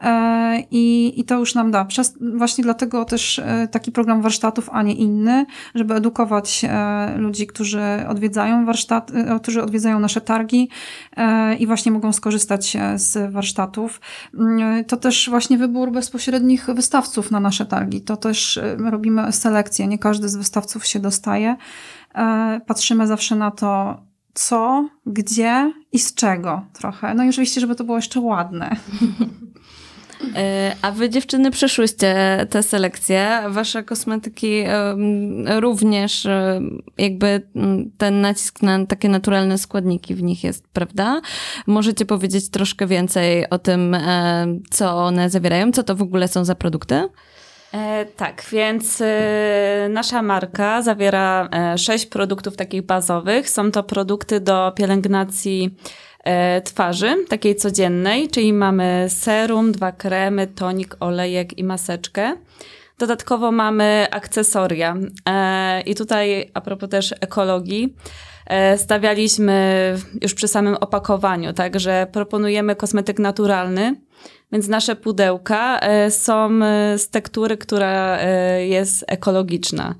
e, 0.00 0.62
i, 0.70 1.14
i 1.20 1.24
to 1.24 1.38
już 1.38 1.54
nam 1.54 1.70
da. 1.70 1.84
Przez, 1.84 2.18
właśnie 2.36 2.64
dlatego 2.64 3.04
też 3.04 3.38
e, 3.38 3.68
taki 3.70 3.92
program 3.92 4.22
warsztatów, 4.22 4.70
a 4.72 4.82
nie 4.82 4.94
inny, 4.94 5.46
żeby 5.74 5.94
edukować 5.94 6.64
e, 6.64 7.14
ludzi, 7.16 7.46
którzy 7.46 7.82
odwiedzają 8.08 8.66
warsztat, 8.66 9.12
którzy 9.42 9.62
odwiedzają 9.62 10.00
nasze 10.00 10.20
targi 10.20 10.68
i 11.58 11.66
właśnie 11.66 11.92
mogą 11.92 12.12
skorzystać 12.12 12.76
z 12.94 13.32
warsztatów. 13.32 14.00
Mm, 14.34 14.84
To 14.84 14.96
też 14.96 15.30
właśnie 15.30 15.58
wybór 15.58 15.92
bezpośrednich 15.92 16.66
wystawców 16.66 17.30
na 17.30 17.40
nasze 17.40 17.66
targi. 17.66 18.00
To 18.00 18.16
też 18.16 18.60
my 18.78 18.90
robimy 18.90 19.32
selekcję. 19.32 19.86
Nie 19.86 19.98
każdy 19.98 20.28
z 20.28 20.36
wystawców 20.36 20.86
się 20.86 21.00
dostaje. 21.00 21.56
Patrzymy 22.66 23.06
zawsze 23.06 23.36
na 23.36 23.50
to, 23.50 24.00
co, 24.34 24.88
gdzie 25.06 25.72
i 25.92 25.98
z 25.98 26.14
czego 26.14 26.62
trochę. 26.72 27.14
No 27.14 27.24
i 27.24 27.28
oczywiście, 27.28 27.60
żeby 27.60 27.74
to 27.74 27.84
było 27.84 27.98
jeszcze 27.98 28.20
ładne. 28.20 28.76
E, 30.36 30.76
A 30.82 30.92
wy 30.92 31.10
dziewczyny 31.10 31.50
przeszłyście 31.50 32.46
te 32.50 32.62
selekcje. 32.62 33.42
Wasze 33.48 33.82
kosmetyki 33.82 34.64
również 35.60 36.26
e, 36.26 36.60
jakby 36.98 37.48
m, 37.56 37.90
ten 37.98 38.20
nacisk 38.20 38.62
na 38.62 38.86
takie 38.86 39.08
naturalne 39.08 39.58
składniki 39.58 40.14
w 40.14 40.22
nich 40.22 40.44
jest, 40.44 40.68
prawda? 40.68 41.20
Możecie 41.66 42.06
powiedzieć 42.06 42.50
troszkę 42.50 42.86
więcej 42.86 43.50
o 43.50 43.58
tym, 43.58 43.94
e, 43.94 44.46
co 44.70 44.96
one 44.96 45.30
zawierają, 45.30 45.72
co 45.72 45.82
to 45.82 45.96
w 45.96 46.02
ogóle 46.02 46.28
są 46.28 46.44
za 46.44 46.54
produkty? 46.54 47.08
E, 47.74 48.06
tak, 48.16 48.44
więc 48.52 49.00
e, 49.00 49.88
nasza 49.90 50.22
marka 50.22 50.82
zawiera 50.82 51.48
e, 51.52 51.78
sześć 51.78 52.06
produktów 52.06 52.56
takich 52.56 52.82
bazowych. 52.82 53.50
Są 53.50 53.70
to 53.70 53.82
produkty 53.82 54.40
do 54.40 54.72
pielęgnacji 54.76 55.76
e, 56.24 56.60
twarzy, 56.60 57.16
takiej 57.28 57.56
codziennej, 57.56 58.28
czyli 58.28 58.52
mamy 58.52 59.06
serum, 59.08 59.72
dwa 59.72 59.92
kremy, 59.92 60.46
tonik, 60.46 60.96
olejek 61.00 61.58
i 61.58 61.64
maseczkę. 61.64 62.36
Dodatkowo 62.98 63.52
mamy 63.52 64.06
akcesoria. 64.10 64.96
E, 65.28 65.80
I 65.80 65.94
tutaj, 65.94 66.50
a 66.54 66.60
propos 66.60 66.88
też 66.88 67.14
ekologii, 67.20 67.96
e, 68.46 68.78
stawialiśmy 68.78 69.96
już 70.22 70.34
przy 70.34 70.48
samym 70.48 70.74
opakowaniu, 70.74 71.52
tak, 71.52 71.80
że 71.80 72.06
proponujemy 72.12 72.76
kosmetyk 72.76 73.18
naturalny, 73.18 74.00
więc 74.52 74.68
nasze 74.68 74.96
pudełka 74.96 75.78
e, 75.80 76.10
są 76.10 76.64
e, 76.64 76.98
z 76.98 77.10
tektury, 77.10 77.56
która 77.56 78.18
e, 78.18 78.66
jest 78.66 79.04
ekologiczna. 79.08 79.94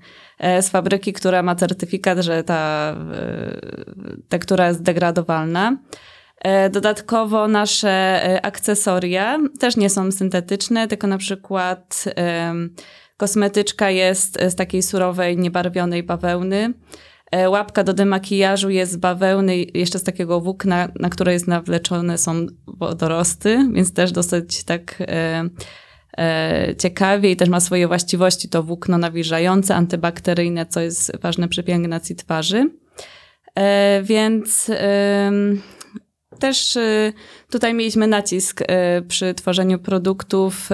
Z 0.60 0.68
fabryki, 0.68 1.12
która 1.12 1.42
ma 1.42 1.54
certyfikat, 1.54 2.18
że 2.18 2.44
ta 2.44 2.94
tektura 4.28 4.68
jest 4.68 4.82
degradowalna. 4.82 5.76
Dodatkowo 6.70 7.48
nasze 7.48 8.20
akcesoria 8.42 9.38
też 9.58 9.76
nie 9.76 9.90
są 9.90 10.12
syntetyczne, 10.12 10.88
tylko 10.88 11.06
na 11.06 11.18
przykład 11.18 12.04
kosmetyczka 13.16 13.90
jest 13.90 14.38
z 14.48 14.54
takiej 14.54 14.82
surowej, 14.82 15.38
niebarwionej 15.38 16.02
bawełny. 16.02 16.72
E, 17.30 17.50
Łapka 17.50 17.84
do 17.84 17.92
demakijażu 17.94 18.70
jest 18.70 18.92
z 18.92 18.96
bawełny, 18.96 19.56
jeszcze 19.74 19.98
z 19.98 20.02
takiego 20.02 20.40
włókna, 20.40 20.88
na 21.00 21.10
które 21.10 21.32
jest 21.32 21.48
nawleczone 21.48 22.18
są 22.18 22.46
wodorosty, 22.66 23.68
więc 23.72 23.94
też 23.94 24.12
dosyć 24.12 24.64
tak 24.64 25.00
e, 25.00 25.44
e, 26.18 26.74
ciekawie 26.78 27.30
i 27.30 27.36
też 27.36 27.48
ma 27.48 27.60
swoje 27.60 27.88
właściwości. 27.88 28.48
To 28.48 28.62
włókno 28.62 28.98
nawilżające, 28.98 29.74
antybakteryjne, 29.74 30.66
co 30.66 30.80
jest 30.80 31.20
ważne 31.22 31.48
przy 31.48 31.62
pielęgnacji 31.62 32.16
twarzy. 32.16 32.70
Więc 34.02 34.70
też 36.38 36.78
tutaj 37.50 37.74
mieliśmy 37.74 38.06
nacisk 38.06 38.60
przy 39.08 39.34
tworzeniu 39.34 39.78
produktów, 39.78 40.68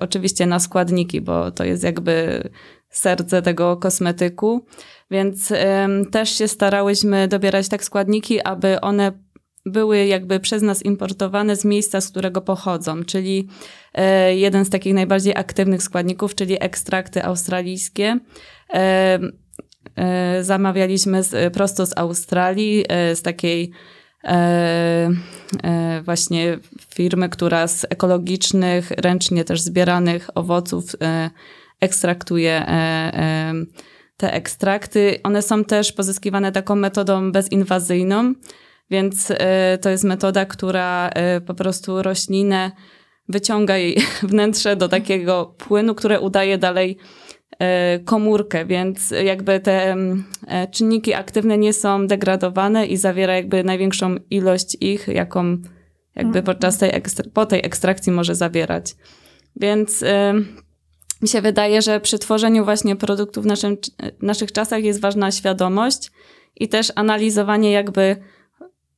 oczywiście 0.00 0.46
na 0.46 0.60
składniki, 0.60 1.20
bo 1.20 1.50
to 1.50 1.64
jest 1.64 1.84
jakby 1.84 2.42
serce 2.90 3.42
tego 3.42 3.76
kosmetyku, 3.76 4.66
więc 5.10 5.52
też 6.10 6.38
się 6.38 6.48
starałyśmy 6.48 7.28
dobierać 7.28 7.68
tak 7.68 7.84
składniki, 7.84 8.40
aby 8.42 8.80
one 8.80 9.12
były 9.66 10.06
jakby 10.06 10.40
przez 10.40 10.62
nas 10.62 10.84
importowane 10.84 11.56
z 11.56 11.64
miejsca, 11.64 12.00
z 12.00 12.10
którego 12.10 12.40
pochodzą, 12.40 13.04
czyli 13.04 13.48
e, 13.94 14.36
jeden 14.36 14.64
z 14.64 14.70
takich 14.70 14.94
najbardziej 14.94 15.36
aktywnych 15.36 15.82
składników, 15.82 16.34
czyli 16.34 16.56
ekstrakty 16.64 17.24
australijskie. 17.24 18.18
E, 18.74 19.18
zamawialiśmy 20.40 21.22
z, 21.22 21.54
prosto 21.54 21.86
z 21.86 21.98
Australii, 21.98 22.84
e, 22.88 23.16
z 23.16 23.22
takiej 23.22 23.70
właśnie 26.02 26.58
firmy, 26.94 27.28
która 27.28 27.66
z 27.66 27.86
ekologicznych, 27.90 28.90
ręcznie 28.90 29.44
też 29.44 29.60
zbieranych 29.60 30.30
owoców 30.34 30.84
ekstraktuje 31.80 32.52
e, 32.52 32.68
e, 32.68 33.52
te 34.16 34.32
ekstrakty. 34.32 35.20
One 35.22 35.42
są 35.42 35.64
też 35.64 35.92
pozyskiwane 35.92 36.52
taką 36.52 36.76
metodą 36.76 37.32
bezinwazyjną, 37.32 38.34
więc 38.90 39.30
e, 39.30 39.78
to 39.80 39.90
jest 39.90 40.04
metoda, 40.04 40.46
która 40.46 41.10
po 41.46 41.54
prostu 41.54 42.02
roślinę 42.02 42.72
wyciąga 43.28 43.76
jej 43.76 43.96
wnętrze 44.22 44.76
do 44.76 44.88
takiego 44.88 45.54
płynu, 45.58 45.94
które 45.94 46.20
udaje 46.20 46.58
dalej 46.58 46.98
komórkę, 48.04 48.66
więc 48.66 49.14
jakby 49.24 49.60
te 49.60 49.96
czynniki 50.72 51.14
aktywne 51.14 51.58
nie 51.58 51.72
są 51.72 52.06
degradowane 52.06 52.86
i 52.86 52.96
zawiera 52.96 53.36
jakby 53.36 53.64
największą 53.64 54.16
ilość 54.30 54.76
ich, 54.80 55.08
jaką 55.08 55.56
jakby 56.16 56.42
podczas 56.42 56.78
tej, 56.78 57.02
po 57.34 57.46
tej 57.46 57.66
ekstrakcji 57.66 58.12
może 58.12 58.34
zawierać. 58.34 58.96
Więc 59.56 60.04
mi 61.22 61.28
się 61.28 61.42
wydaje, 61.42 61.82
że 61.82 62.00
przy 62.00 62.18
tworzeniu 62.18 62.64
właśnie 62.64 62.96
produktów 62.96 63.44
w 63.44 63.46
naszym, 63.46 63.76
naszych 64.22 64.52
czasach 64.52 64.84
jest 64.84 65.00
ważna 65.00 65.30
świadomość 65.30 66.10
i 66.56 66.68
też 66.68 66.92
analizowanie 66.94 67.72
jakby 67.72 68.16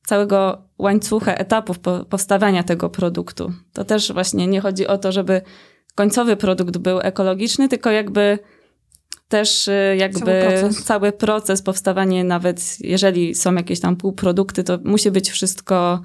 całego 0.05 0.61
łańcucha 0.77 1.33
etapów 1.33 1.79
powstawania 2.09 2.63
tego 2.63 2.89
produktu. 2.89 3.53
To 3.73 3.83
też 3.83 4.13
właśnie 4.13 4.47
nie 4.47 4.61
chodzi 4.61 4.87
o 4.87 4.97
to, 4.97 5.11
żeby 5.11 5.41
końcowy 5.95 6.35
produkt 6.37 6.77
był 6.77 6.99
ekologiczny, 6.99 7.69
tylko 7.69 7.91
jakby 7.91 8.39
też 9.27 9.67
y, 9.67 9.95
jakby 9.97 10.19
cały 10.19 10.41
proces, 10.41 10.83
cały 10.83 11.11
proces 11.11 11.61
powstawanie, 11.61 12.23
nawet 12.23 12.77
jeżeli 12.79 13.35
są 13.35 13.55
jakieś 13.55 13.79
tam 13.79 13.95
półprodukty, 13.95 14.63
to 14.63 14.79
musi 14.83 15.11
być 15.11 15.29
wszystko 15.29 16.01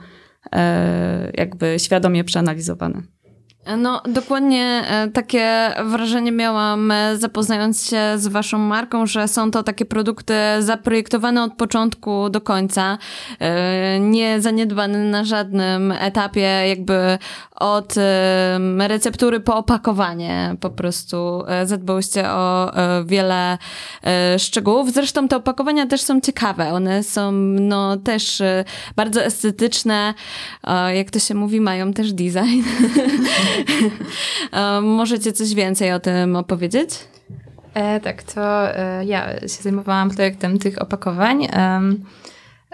e, 0.52 1.32
jakby 1.34 1.78
świadomie 1.78 2.24
przeanalizowane. 2.24 3.02
No, 3.78 4.02
dokładnie 4.08 4.84
e, 4.88 5.08
takie 5.08 5.72
wrażenie 5.84 6.32
miałam, 6.32 6.90
e, 6.90 7.16
zapoznając 7.16 7.90
się 7.90 8.00
z 8.16 8.26
Waszą 8.26 8.58
marką, 8.58 9.06
że 9.06 9.28
są 9.28 9.50
to 9.50 9.62
takie 9.62 9.84
produkty 9.84 10.34
zaprojektowane 10.58 11.42
od 11.42 11.52
początku 11.52 12.30
do 12.30 12.40
końca, 12.40 12.98
e, 13.38 14.00
nie 14.00 14.40
zaniedbane 14.40 14.98
na 14.98 15.24
żadnym 15.24 15.92
etapie, 15.92 16.68
jakby 16.68 17.18
od 17.56 17.94
receptury 18.78 19.40
po 19.40 19.56
opakowanie. 19.56 20.56
Po 20.60 20.70
prostu 20.70 21.44
zadbałyście 21.64 22.28
o 22.30 22.72
wiele 23.04 23.58
szczegółów. 24.38 24.92
Zresztą 24.92 25.28
te 25.28 25.36
opakowania 25.36 25.86
też 25.86 26.00
są 26.00 26.20
ciekawe. 26.20 26.72
One 26.72 27.02
są, 27.02 27.32
no, 27.60 27.96
też 27.96 28.42
bardzo 28.96 29.24
estetyczne. 29.24 30.14
Jak 30.94 31.10
to 31.10 31.18
się 31.18 31.34
mówi, 31.34 31.60
mają 31.60 31.92
też 31.92 32.12
design. 32.12 32.62
Możecie 34.82 35.32
coś 35.32 35.54
więcej 35.54 35.92
o 35.92 36.00
tym 36.00 36.36
opowiedzieć? 36.36 36.90
E, 37.74 38.00
tak, 38.00 38.22
to 38.22 38.76
e, 38.76 39.04
ja 39.04 39.40
się 39.40 39.62
zajmowałam 39.62 40.10
projektem 40.10 40.58
tych 40.58 40.82
opakowań. 40.82 41.48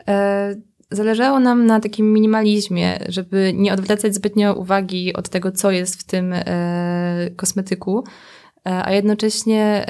E, 0.08 0.54
zależało 0.92 1.40
nam 1.40 1.66
na 1.66 1.80
takim 1.80 2.12
minimalizmie, 2.12 2.98
żeby 3.08 3.52
nie 3.56 3.72
odwracać 3.72 4.14
zbytnio 4.14 4.54
uwagi 4.54 5.12
od 5.14 5.28
tego, 5.28 5.52
co 5.52 5.70
jest 5.70 6.00
w 6.00 6.04
tym 6.04 6.32
e, 6.32 7.30
kosmetyku, 7.36 8.04
e, 8.66 8.84
a 8.84 8.92
jednocześnie 8.92 9.86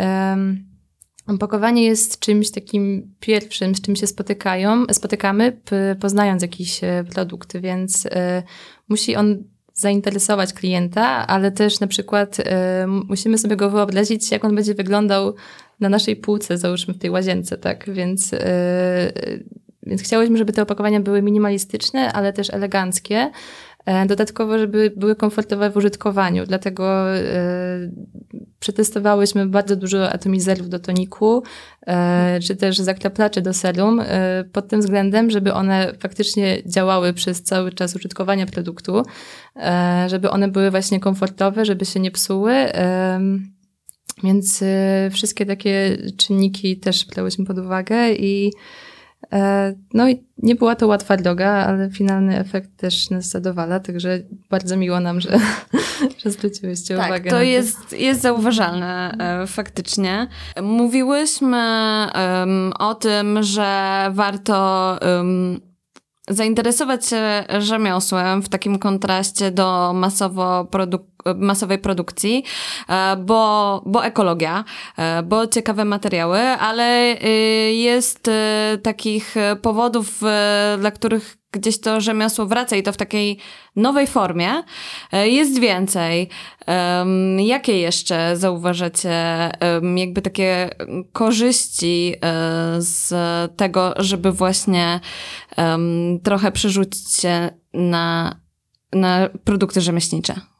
Opakowanie 1.26 1.84
jest 1.84 2.18
czymś 2.18 2.50
takim 2.50 3.14
pierwszym, 3.20 3.74
z 3.74 3.80
czym 3.80 3.96
się 3.96 4.06
spotykają, 4.06 4.84
spotykamy, 4.92 5.60
poznając 6.00 6.42
jakiś 6.42 6.84
e, 6.84 7.04
produkt, 7.10 7.56
więc 7.56 8.08
musi 8.88 9.16
on 9.16 9.44
zainteresować 9.74 10.52
klienta, 10.52 11.26
ale 11.26 11.50
też 11.50 11.80
na 11.80 11.86
przykład 11.86 12.38
y, 12.38 12.42
musimy 12.86 13.38
sobie 13.38 13.56
go 13.56 13.70
wyobrazić, 13.70 14.30
jak 14.30 14.44
on 14.44 14.54
będzie 14.54 14.74
wyglądał 14.74 15.34
na 15.80 15.88
naszej 15.88 16.16
półce, 16.16 16.58
załóżmy 16.58 16.94
w 16.94 16.98
tej 16.98 17.10
łazience, 17.10 17.58
tak? 17.58 17.90
Więc, 17.90 18.32
y, 18.32 18.38
więc 19.82 20.02
chciałyśmy, 20.02 20.38
żeby 20.38 20.52
te 20.52 20.62
opakowania 20.62 21.00
były 21.00 21.22
minimalistyczne, 21.22 22.12
ale 22.12 22.32
też 22.32 22.50
eleganckie. 22.50 23.30
E, 23.86 24.06
dodatkowo, 24.06 24.58
żeby 24.58 24.92
były 24.96 25.16
komfortowe 25.16 25.70
w 25.70 25.76
użytkowaniu, 25.76 26.46
dlatego 26.46 27.16
y, 27.16 27.22
przetestowałyśmy 28.62 29.46
bardzo 29.46 29.76
dużo 29.76 30.10
atomizerów 30.12 30.68
do 30.68 30.78
toniku, 30.78 31.42
e, 31.86 32.40
czy 32.40 32.56
też 32.56 32.78
zaklaplaczy 32.78 33.40
do 33.40 33.54
serum, 33.54 34.00
e, 34.00 34.44
pod 34.52 34.68
tym 34.68 34.80
względem, 34.80 35.30
żeby 35.30 35.52
one 35.52 35.92
faktycznie 36.00 36.62
działały 36.66 37.12
przez 37.12 37.42
cały 37.42 37.72
czas 37.72 37.96
użytkowania 37.96 38.46
produktu, 38.46 39.02
e, 39.56 40.06
żeby 40.08 40.30
one 40.30 40.48
były 40.48 40.70
właśnie 40.70 41.00
komfortowe, 41.00 41.64
żeby 41.64 41.84
się 41.84 42.00
nie 42.00 42.10
psuły. 42.10 42.54
Więc 44.24 44.64
wszystkie 45.12 45.46
takie 45.46 45.98
czynniki 46.16 46.76
też 46.76 47.06
brałyśmy 47.06 47.44
pod 47.44 47.58
uwagę 47.58 48.12
i 48.12 48.52
E, 48.52 48.52
no 49.94 50.08
i 50.08 50.24
nie 50.38 50.54
była 50.54 50.74
to 50.74 50.86
łatwa 50.86 51.16
droga, 51.16 51.50
ale 51.50 51.90
finalny 51.90 52.38
efekt 52.38 52.70
też 52.76 53.10
nas 53.10 53.28
zadowala, 53.28 53.80
także 53.80 54.18
bardzo 54.50 54.76
miło 54.76 55.00
nam, 55.00 55.20
że, 55.20 55.38
że 56.24 56.30
zwróciłyście 56.30 56.96
tak, 56.96 57.06
uwagę. 57.06 57.30
to 57.30 57.42
jest, 57.42 57.92
jest 57.92 58.20
zauważalne 58.20 59.14
e, 59.18 59.46
faktycznie. 59.46 60.28
Mówiłyśmy 60.62 61.56
um, 62.14 62.72
o 62.78 62.94
tym, 62.94 63.42
że 63.42 64.06
warto 64.12 64.98
um, 65.02 65.60
zainteresować 66.28 67.06
się 67.06 67.44
rzemiosłem 67.58 68.42
w 68.42 68.48
takim 68.48 68.78
kontraście 68.78 69.50
do 69.50 69.92
masowo 69.94 70.64
produk 70.64 71.02
masowej 71.36 71.78
produkcji, 71.78 72.44
e, 72.88 73.16
bo, 73.16 73.82
bo 73.86 74.04
ekologia, 74.04 74.64
e, 74.96 75.22
bo 75.22 75.46
ciekawe 75.46 75.84
materiały, 75.84 76.38
ale 76.38 77.16
y, 77.24 77.74
jest 77.74 78.30
takich 78.82 79.34
powodów, 79.62 80.20
dla 80.78 80.90
których 80.90 81.36
gdzieś 81.52 81.80
to 81.80 82.00
rzemiosło 82.00 82.46
wraca 82.46 82.76
i 82.76 82.82
to 82.82 82.92
w 82.92 82.96
takiej 82.96 83.38
nowej 83.76 84.06
formie. 84.06 84.62
E, 85.12 85.28
jest 85.28 85.60
więcej. 85.60 86.28
Jakie 87.38 87.78
jeszcze 87.78 88.36
zauważacie 88.36 89.10
jakby 89.96 90.22
takie 90.22 90.70
korzyści 91.12 92.14
z 92.78 93.12
tego, 93.56 93.94
żeby 93.96 94.32
właśnie 94.32 95.00
trochę 96.22 96.52
przerzucić 96.52 97.12
się 97.12 97.50
na, 97.74 98.36
na 98.92 99.28
produkty 99.44 99.80
rzemieślnicze? 99.80 100.51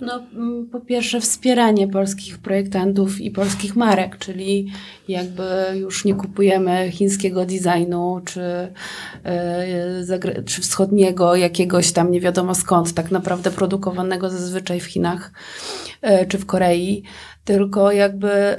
No, 0.00 0.22
mm, 0.34 0.66
po 0.66 0.80
pierwsze 0.80 1.20
wspieranie 1.20 1.88
polskich 1.88 2.38
projektantów 2.38 3.20
i 3.20 3.30
polskich 3.30 3.76
marek, 3.76 4.18
czyli 4.18 4.72
jakby 5.08 5.44
już 5.74 6.04
nie 6.04 6.14
kupujemy 6.14 6.90
chińskiego 6.90 7.46
designu, 7.46 8.20
czy, 8.24 8.72
yy, 10.08 10.44
czy 10.44 10.62
wschodniego, 10.62 11.36
jakiegoś 11.36 11.92
tam 11.92 12.10
nie 12.10 12.20
wiadomo 12.20 12.54
skąd, 12.54 12.94
tak 12.94 13.10
naprawdę 13.10 13.50
produkowanego 13.50 14.30
zazwyczaj 14.30 14.80
w 14.80 14.84
Chinach 14.84 15.32
yy, 16.02 16.26
czy 16.26 16.38
w 16.38 16.46
Korei, 16.46 17.02
tylko 17.44 17.92
jakby 17.92 18.56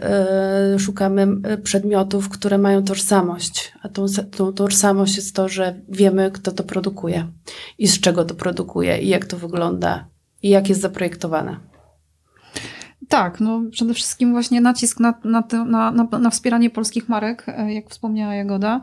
yy, 0.71 0.79
szukamy 0.79 1.27
przedmiotów, 1.63 2.29
które 2.29 2.57
mają 2.57 2.83
tożsamość. 2.83 3.73
A 3.81 3.89
tą, 3.89 4.05
tą 4.35 4.53
tożsamość 4.53 5.15
jest 5.15 5.35
to, 5.35 5.49
że 5.49 5.81
wiemy, 5.89 6.31
kto 6.31 6.51
to 6.51 6.63
produkuje 6.63 7.27
i 7.77 7.87
z 7.87 7.99
czego 7.99 8.25
to 8.25 8.35
produkuje 8.35 8.97
i 8.97 9.07
jak 9.07 9.25
to 9.25 9.37
wygląda 9.37 10.12
i 10.43 10.49
jak 10.49 10.69
jest 10.69 10.81
zaprojektowane. 10.81 11.72
Tak, 13.13 13.39
no 13.39 13.61
przede 13.71 13.93
wszystkim 13.93 14.31
właśnie 14.31 14.61
nacisk 14.61 14.99
na, 14.99 15.13
na, 15.23 15.43
na, 15.65 15.91
na, 15.91 16.19
na 16.19 16.29
wspieranie 16.29 16.69
polskich 16.69 17.09
marek, 17.09 17.45
e, 17.47 17.73
jak 17.73 17.89
wspomniała 17.89 18.35
Jagoda. 18.35 18.81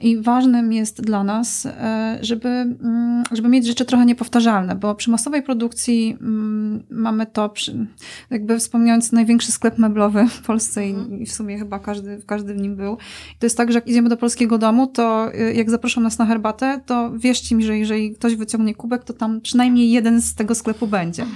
I 0.00 0.20
ważnym 0.20 0.72
jest 0.72 1.02
dla 1.02 1.24
nas, 1.24 1.66
e, 1.66 2.18
żeby, 2.20 2.48
mm, 2.48 3.22
żeby 3.32 3.48
mieć 3.48 3.66
rzeczy 3.66 3.84
trochę 3.84 4.06
niepowtarzalne, 4.06 4.74
bo 4.74 4.94
przy 4.94 5.10
masowej 5.10 5.42
produkcji 5.42 6.16
mm, 6.20 6.82
mamy 6.90 7.26
to, 7.26 7.48
przy, 7.48 7.86
jakby 8.30 8.58
wspomniając, 8.58 9.12
największy 9.12 9.52
sklep 9.52 9.78
meblowy 9.78 10.26
w 10.28 10.42
Polsce 10.42 10.82
mhm. 10.82 11.20
i 11.20 11.26
w 11.26 11.32
sumie 11.32 11.58
chyba 11.58 11.78
każdy, 11.78 12.22
każdy 12.26 12.54
w 12.54 12.60
nim 12.60 12.76
był. 12.76 12.94
I 13.34 13.38
to 13.38 13.46
jest 13.46 13.56
tak, 13.56 13.72
że 13.72 13.78
jak 13.78 13.88
idziemy 13.88 14.08
do 14.08 14.16
polskiego 14.16 14.58
domu, 14.58 14.86
to 14.86 15.34
e, 15.34 15.52
jak 15.52 15.70
zaproszą 15.70 16.00
nas 16.00 16.18
na 16.18 16.26
herbatę, 16.26 16.80
to 16.86 17.10
wierzcie 17.18 17.54
mi, 17.54 17.64
że 17.64 17.78
jeżeli 17.78 18.14
ktoś 18.14 18.36
wyciągnie 18.36 18.74
kubek, 18.74 19.04
to 19.04 19.12
tam 19.12 19.40
przynajmniej 19.40 19.90
jeden 19.90 20.22
z 20.22 20.34
tego 20.34 20.54
sklepu 20.54 20.86
będzie. 20.86 21.26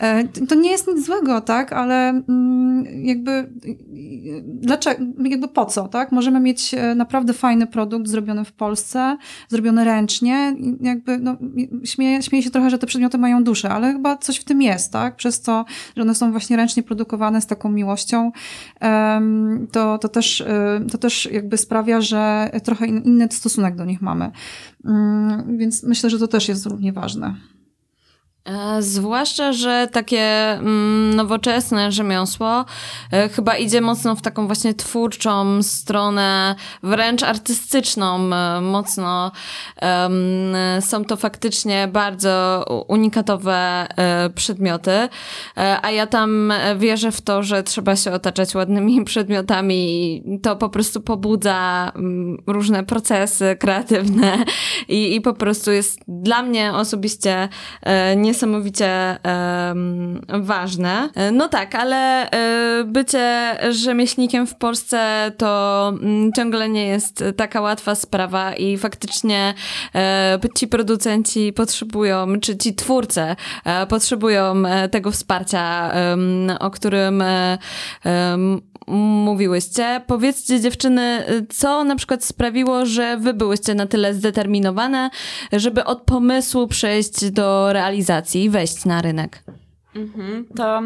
E, 0.00 0.24
to 0.48 0.54
nie 0.54 0.70
jest 0.70 0.88
nic 0.88 1.06
złego, 1.06 1.40
tak, 1.40 1.72
ale 1.72 2.08
mm, 2.08 2.84
jakby 3.04 3.52
dlaczego, 4.44 5.04
jakby 5.24 5.48
po 5.48 5.66
co, 5.66 5.88
tak? 5.88 6.12
Możemy 6.12 6.40
mieć 6.40 6.74
e, 6.74 6.94
naprawdę 6.94 7.32
fajny 7.32 7.66
produkt 7.66 8.08
zrobiony 8.08 8.44
w 8.44 8.52
Polsce, 8.52 9.16
zrobiony 9.48 9.84
ręcznie, 9.84 10.56
jakby, 10.80 11.18
no, 11.18 11.36
śmieję, 11.84 12.22
śmieję 12.22 12.42
się 12.42 12.50
trochę, 12.50 12.70
że 12.70 12.78
te 12.78 12.86
przedmioty 12.86 13.18
mają 13.18 13.44
duszę, 13.44 13.68
ale 13.68 13.92
chyba 13.92 14.16
coś 14.16 14.36
w 14.36 14.44
tym 14.44 14.62
jest, 14.62 14.92
tak? 14.92 15.16
Przez 15.16 15.42
to, 15.42 15.64
że 15.96 16.02
one 16.02 16.14
są 16.14 16.30
właśnie 16.30 16.56
ręcznie 16.56 16.82
produkowane 16.82 17.40
z 17.40 17.46
taką 17.46 17.70
miłością, 17.70 18.32
to, 19.72 19.98
to, 19.98 20.08
też, 20.08 20.40
e, 20.40 20.80
to 20.92 20.98
też 20.98 21.28
jakby 21.32 21.56
sprawia, 21.56 22.00
że 22.00 22.50
trochę 22.64 22.86
inny 22.86 23.28
stosunek 23.30 23.76
do 23.76 23.84
nich 23.84 24.02
mamy. 24.02 24.30
Mm, 24.84 25.58
więc 25.58 25.82
myślę, 25.82 26.10
że 26.10 26.18
to 26.18 26.28
też 26.28 26.48
jest 26.48 26.66
równie 26.66 26.92
ważne. 26.92 27.55
E, 28.46 28.82
zwłaszcza, 28.82 29.52
że 29.52 29.88
takie 29.92 30.52
mm, 30.52 31.14
nowoczesne 31.14 31.92
rzemiosło 31.92 32.64
e, 33.12 33.28
chyba 33.28 33.56
idzie 33.56 33.80
mocno 33.80 34.16
w 34.16 34.22
taką 34.22 34.46
właśnie 34.46 34.74
twórczą 34.74 35.62
stronę, 35.62 36.54
wręcz 36.82 37.22
artystyczną. 37.22 38.34
E, 38.34 38.60
mocno 38.60 39.32
są 40.80 41.04
to 41.04 41.16
faktycznie 41.16 41.88
bardzo 41.92 42.64
unikatowe 42.88 43.86
przedmioty, 44.34 45.08
a 45.82 45.90
ja 45.90 46.06
tam 46.06 46.52
wierzę 46.76 47.12
w 47.12 47.20
to, 47.20 47.42
że 47.42 47.62
trzeba 47.62 47.96
się 47.96 48.12
otaczać 48.12 48.54
ładnymi 48.54 49.04
przedmiotami 49.04 50.16
i 50.34 50.40
to 50.40 50.56
po 50.56 50.68
prostu 50.68 51.00
pobudza 51.00 51.92
mm, 51.94 52.42
różne 52.46 52.84
procesy 52.84 53.56
kreatywne 53.60 54.44
i, 54.88 55.14
i 55.14 55.20
po 55.20 55.34
prostu 55.34 55.72
jest 55.72 56.00
dla 56.08 56.42
mnie 56.42 56.72
osobiście 56.74 57.48
nie 58.16 58.34
niesamowicie 58.36 59.18
um, 59.24 60.20
ważne. 60.28 61.08
No 61.32 61.48
tak, 61.48 61.74
ale 61.74 62.30
y, 62.80 62.84
bycie 62.84 63.56
rzemieślnikiem 63.70 64.46
w 64.46 64.54
Polsce 64.54 65.32
to 65.36 65.92
um, 66.02 66.32
ciągle 66.36 66.68
nie 66.68 66.86
jest 66.86 67.24
taka 67.36 67.60
łatwa 67.60 67.94
sprawa 67.94 68.54
i 68.54 68.78
faktycznie 68.78 69.54
y, 70.44 70.54
ci 70.54 70.68
producenci 70.68 71.52
potrzebują, 71.52 72.40
czy 72.40 72.56
ci 72.56 72.74
twórcy 72.74 73.36
potrzebują 73.88 74.62
tego 74.90 75.10
wsparcia, 75.10 75.92
o 76.60 76.70
którym 76.70 77.22
mówiłyście. 78.86 80.00
Powiedzcie 80.06 80.60
dziewczyny, 80.60 81.24
co 81.48 81.84
na 81.84 81.96
przykład 81.96 82.24
sprawiło, 82.24 82.86
że 82.86 83.16
wy 83.16 83.34
byłyście 83.34 83.74
na 83.74 83.86
tyle 83.86 84.14
zdeterminowane, 84.14 85.10
żeby 85.52 85.84
od 85.84 86.02
pomysłu 86.02 86.66
przejść 86.66 87.30
do 87.30 87.72
realizacji 87.72 88.44
i 88.44 88.50
wejść 88.50 88.84
na 88.84 89.02
rynek? 89.02 89.42
Mhm, 89.96 90.46
to 90.56 90.82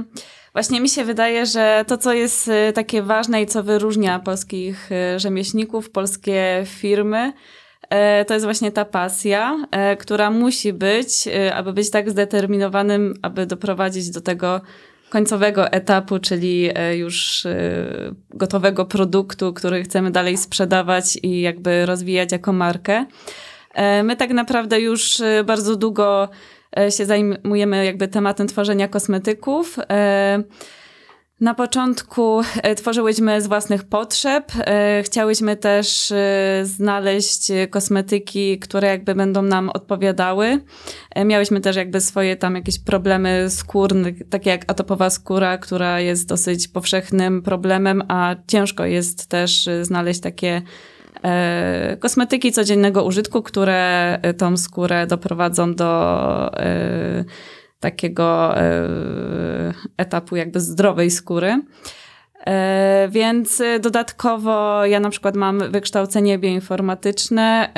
właśnie 0.52 0.80
mi 0.80 0.88
się 0.88 1.04
wydaje, 1.04 1.46
że 1.46 1.84
to, 1.86 1.98
co 1.98 2.12
jest 2.12 2.48
y, 2.48 2.72
takie 2.72 3.02
ważne 3.02 3.42
i 3.42 3.46
co 3.46 3.62
wyróżnia 3.62 4.18
polskich 4.18 4.90
y, 4.92 5.18
rzemieślników, 5.18 5.90
polskie 5.90 6.62
firmy, 6.66 7.32
y, 8.22 8.24
to 8.24 8.34
jest 8.34 8.46
właśnie 8.46 8.72
ta 8.72 8.84
pasja, 8.84 9.66
która 9.98 10.30
musi 10.30 10.72
być, 10.72 11.28
aby 11.54 11.72
być 11.72 11.90
tak 11.90 12.10
zdeterminowanym, 12.10 13.14
aby 13.22 13.46
doprowadzić 13.46 14.10
do 14.10 14.20
tego 14.20 14.60
końcowego 15.10 15.72
etapu, 15.72 16.18
czyli 16.18 16.70
e, 16.74 16.96
już 16.96 17.46
e, 17.46 17.54
gotowego 18.30 18.84
produktu, 18.84 19.52
który 19.52 19.82
chcemy 19.82 20.10
dalej 20.10 20.36
sprzedawać 20.36 21.18
i 21.22 21.40
jakby 21.40 21.86
rozwijać 21.86 22.32
jako 22.32 22.52
markę. 22.52 23.06
E, 23.74 24.02
my 24.02 24.16
tak 24.16 24.30
naprawdę 24.30 24.80
już 24.80 25.22
bardzo 25.44 25.76
długo 25.76 26.28
się 26.98 27.06
zajmujemy 27.06 27.84
jakby 27.84 28.08
tematem 28.08 28.46
tworzenia 28.46 28.88
kosmetyków. 28.88 29.76
Na 31.40 31.54
początku 31.54 32.40
e, 32.62 32.74
tworzyłyśmy 32.74 33.42
z 33.42 33.46
własnych 33.46 33.84
potrzeb. 33.84 34.52
E, 34.58 35.02
chciałyśmy 35.02 35.56
też 35.56 36.12
e, 36.12 36.60
znaleźć 36.64 37.52
kosmetyki, 37.70 38.58
które 38.58 38.88
jakby 38.88 39.14
będą 39.14 39.42
nam 39.42 39.70
odpowiadały. 39.70 40.60
Miałyśmy 41.24 41.60
też 41.60 41.76
jakby 41.76 42.00
swoje 42.00 42.36
tam 42.36 42.54
jakieś 42.54 42.78
problemy 42.78 43.50
skórne, 43.50 44.12
takie 44.30 44.50
jak 44.50 44.70
atopowa 44.70 45.10
skóra, 45.10 45.58
która 45.58 46.00
jest 46.00 46.28
dosyć 46.28 46.68
powszechnym 46.68 47.42
problemem, 47.42 48.02
a 48.08 48.36
ciężko 48.46 48.84
jest 48.84 49.26
też 49.26 49.68
znaleźć 49.82 50.20
takie 50.20 50.62
kosmetyki 52.00 52.52
codziennego 52.52 53.04
użytku, 53.04 53.42
które 53.42 54.18
tą 54.38 54.56
skórę 54.56 55.06
doprowadzą 55.06 55.74
do 55.74 56.50
takiego 57.80 58.56
e, 58.58 59.72
etapu 59.96 60.36
jakby 60.36 60.60
zdrowej 60.60 61.10
skóry. 61.10 61.62
E, 62.46 63.08
więc 63.10 63.62
dodatkowo 63.80 64.86
ja 64.86 65.00
na 65.00 65.10
przykład 65.10 65.36
mam 65.36 65.70
wykształcenie 65.70 66.38
bioinformatyczne, 66.38 67.72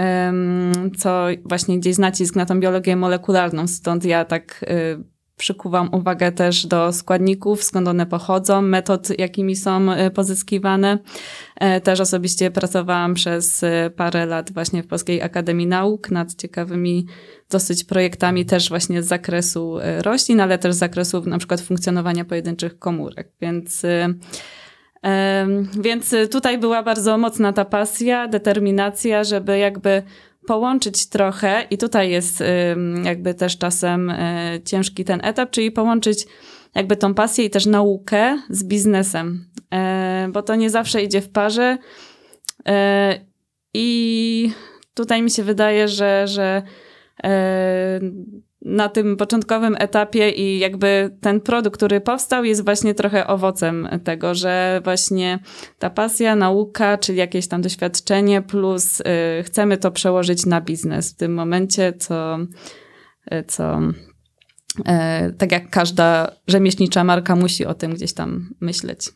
co 0.99 1.27
właśnie 1.45 1.79
gdzieś 1.79 1.99
nacisk 1.99 2.37
na 2.37 2.47
tą 2.47 2.61
biologię 2.61 2.97
molekularną, 2.97 3.67
stąd 3.67 4.05
ja 4.05 4.25
tak 4.25 4.65
e, 4.69 5.12
przykuwam 5.43 5.95
uwagę 5.95 6.33
też 6.33 6.67
do 6.67 6.93
składników, 6.93 7.63
skąd 7.63 7.89
one 7.89 8.07
pochodzą, 8.07 8.63
metod, 8.63 9.19
jakimi 9.19 9.57
są 9.57 9.87
pozyskiwane. 10.15 10.99
Też 11.83 12.01
osobiście 12.01 12.51
pracowałam 12.51 13.15
przez 13.15 13.65
parę 13.97 14.27
lat 14.27 14.53
właśnie 14.53 14.83
w 14.83 14.87
Polskiej 14.87 15.23
Akademii 15.23 15.67
Nauk 15.67 16.11
nad 16.11 16.35
ciekawymi 16.35 17.07
dosyć 17.51 17.85
projektami 17.85 18.47
też 18.47 18.69
właśnie 18.69 19.03
z 19.03 19.07
zakresu 19.07 19.79
e, 19.79 20.03
roślin, 20.03 20.41
ale 20.41 20.59
też 20.59 20.75
z 20.75 20.79
zakresu 20.79 21.23
na 21.27 21.39
przykład 21.39 21.61
funkcjonowania 21.61 22.25
pojedynczych 22.25 22.79
komórek. 22.79 23.33
Więc, 23.41 23.85
e, 23.85 24.09
więc 25.81 26.15
tutaj 26.31 26.59
była 26.59 26.83
bardzo 26.83 27.19
mocna 27.19 27.53
ta 27.53 27.65
pasja, 27.65 28.29
determinacja, 28.29 29.25
żeby 29.25 29.59
jakby 29.59 30.03
połączyć 30.47 31.09
trochę, 31.09 31.67
i 31.71 31.79
tutaj 31.79 32.11
jest 32.11 32.43
jakby 33.05 33.35
też 33.35 33.59
czasem 33.59 34.11
e, 34.11 34.61
ciężki 34.65 35.05
ten 35.05 35.21
etap, 35.25 35.51
czyli 35.51 35.71
połączyć 35.71 36.27
jakby 36.75 36.97
tą 36.97 37.15
pasję 37.15 37.45
i 37.45 37.51
też 37.51 37.67
naukę 37.67 38.39
z 38.51 38.65
biznesem, 38.65 39.45
bo 40.33 40.43
to 40.43 40.55
nie 40.55 40.71
zawsze 40.71 41.03
idzie 41.03 41.21
w 41.21 41.29
parze. 41.29 41.79
I 43.75 44.51
tutaj 44.95 45.23
mi 45.23 45.31
się 45.31 45.43
wydaje, 45.43 45.89
że, 45.89 46.29
że 46.29 46.63
E, 47.25 48.01
na 48.65 48.89
tym 48.89 49.17
początkowym 49.17 49.77
etapie 49.79 50.31
i 50.31 50.59
jakby 50.59 51.17
ten 51.21 51.41
produkt, 51.41 51.77
który 51.77 52.01
powstał, 52.01 52.45
jest 52.45 52.65
właśnie 52.65 52.95
trochę 52.95 53.27
owocem 53.27 53.89
tego, 54.05 54.35
że 54.35 54.81
właśnie 54.85 55.39
ta 55.79 55.91
pasja, 55.91 56.37
nauka, 56.37 56.99
czyli 56.99 57.19
jakieś 57.19 57.49
tam 57.49 57.63
doświadczenie, 57.63 58.43
plus 58.43 59.01
y, 59.01 59.05
chcemy 59.43 59.77
to 59.77 59.91
przełożyć 59.91 60.47
na 60.47 60.61
biznes 60.61 61.13
w 61.13 61.17
tym 61.17 61.35
momencie, 61.35 61.93
co, 61.93 62.39
y, 63.33 63.45
co 63.47 63.81
y, 63.81 64.83
tak 65.39 65.53
jak 65.53 65.71
każda 65.71 66.33
rzemieślnicza 66.47 67.05
marka 67.05 67.37
musi 67.37 67.67
o 67.67 67.75
tym 67.75 67.95
gdzieś 67.95 68.13
tam 68.13 68.55
myśleć. 68.61 69.09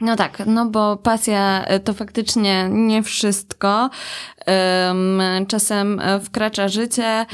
No 0.00 0.16
tak, 0.16 0.42
no 0.46 0.66
bo 0.66 0.96
pasja 0.96 1.64
e, 1.64 1.80
to 1.80 1.94
faktycznie 1.94 2.68
nie 2.70 3.02
wszystko. 3.02 3.90
Czasem 5.48 6.00
e, 6.00 6.20
wkracza 6.20 6.68
życie. 6.68 7.26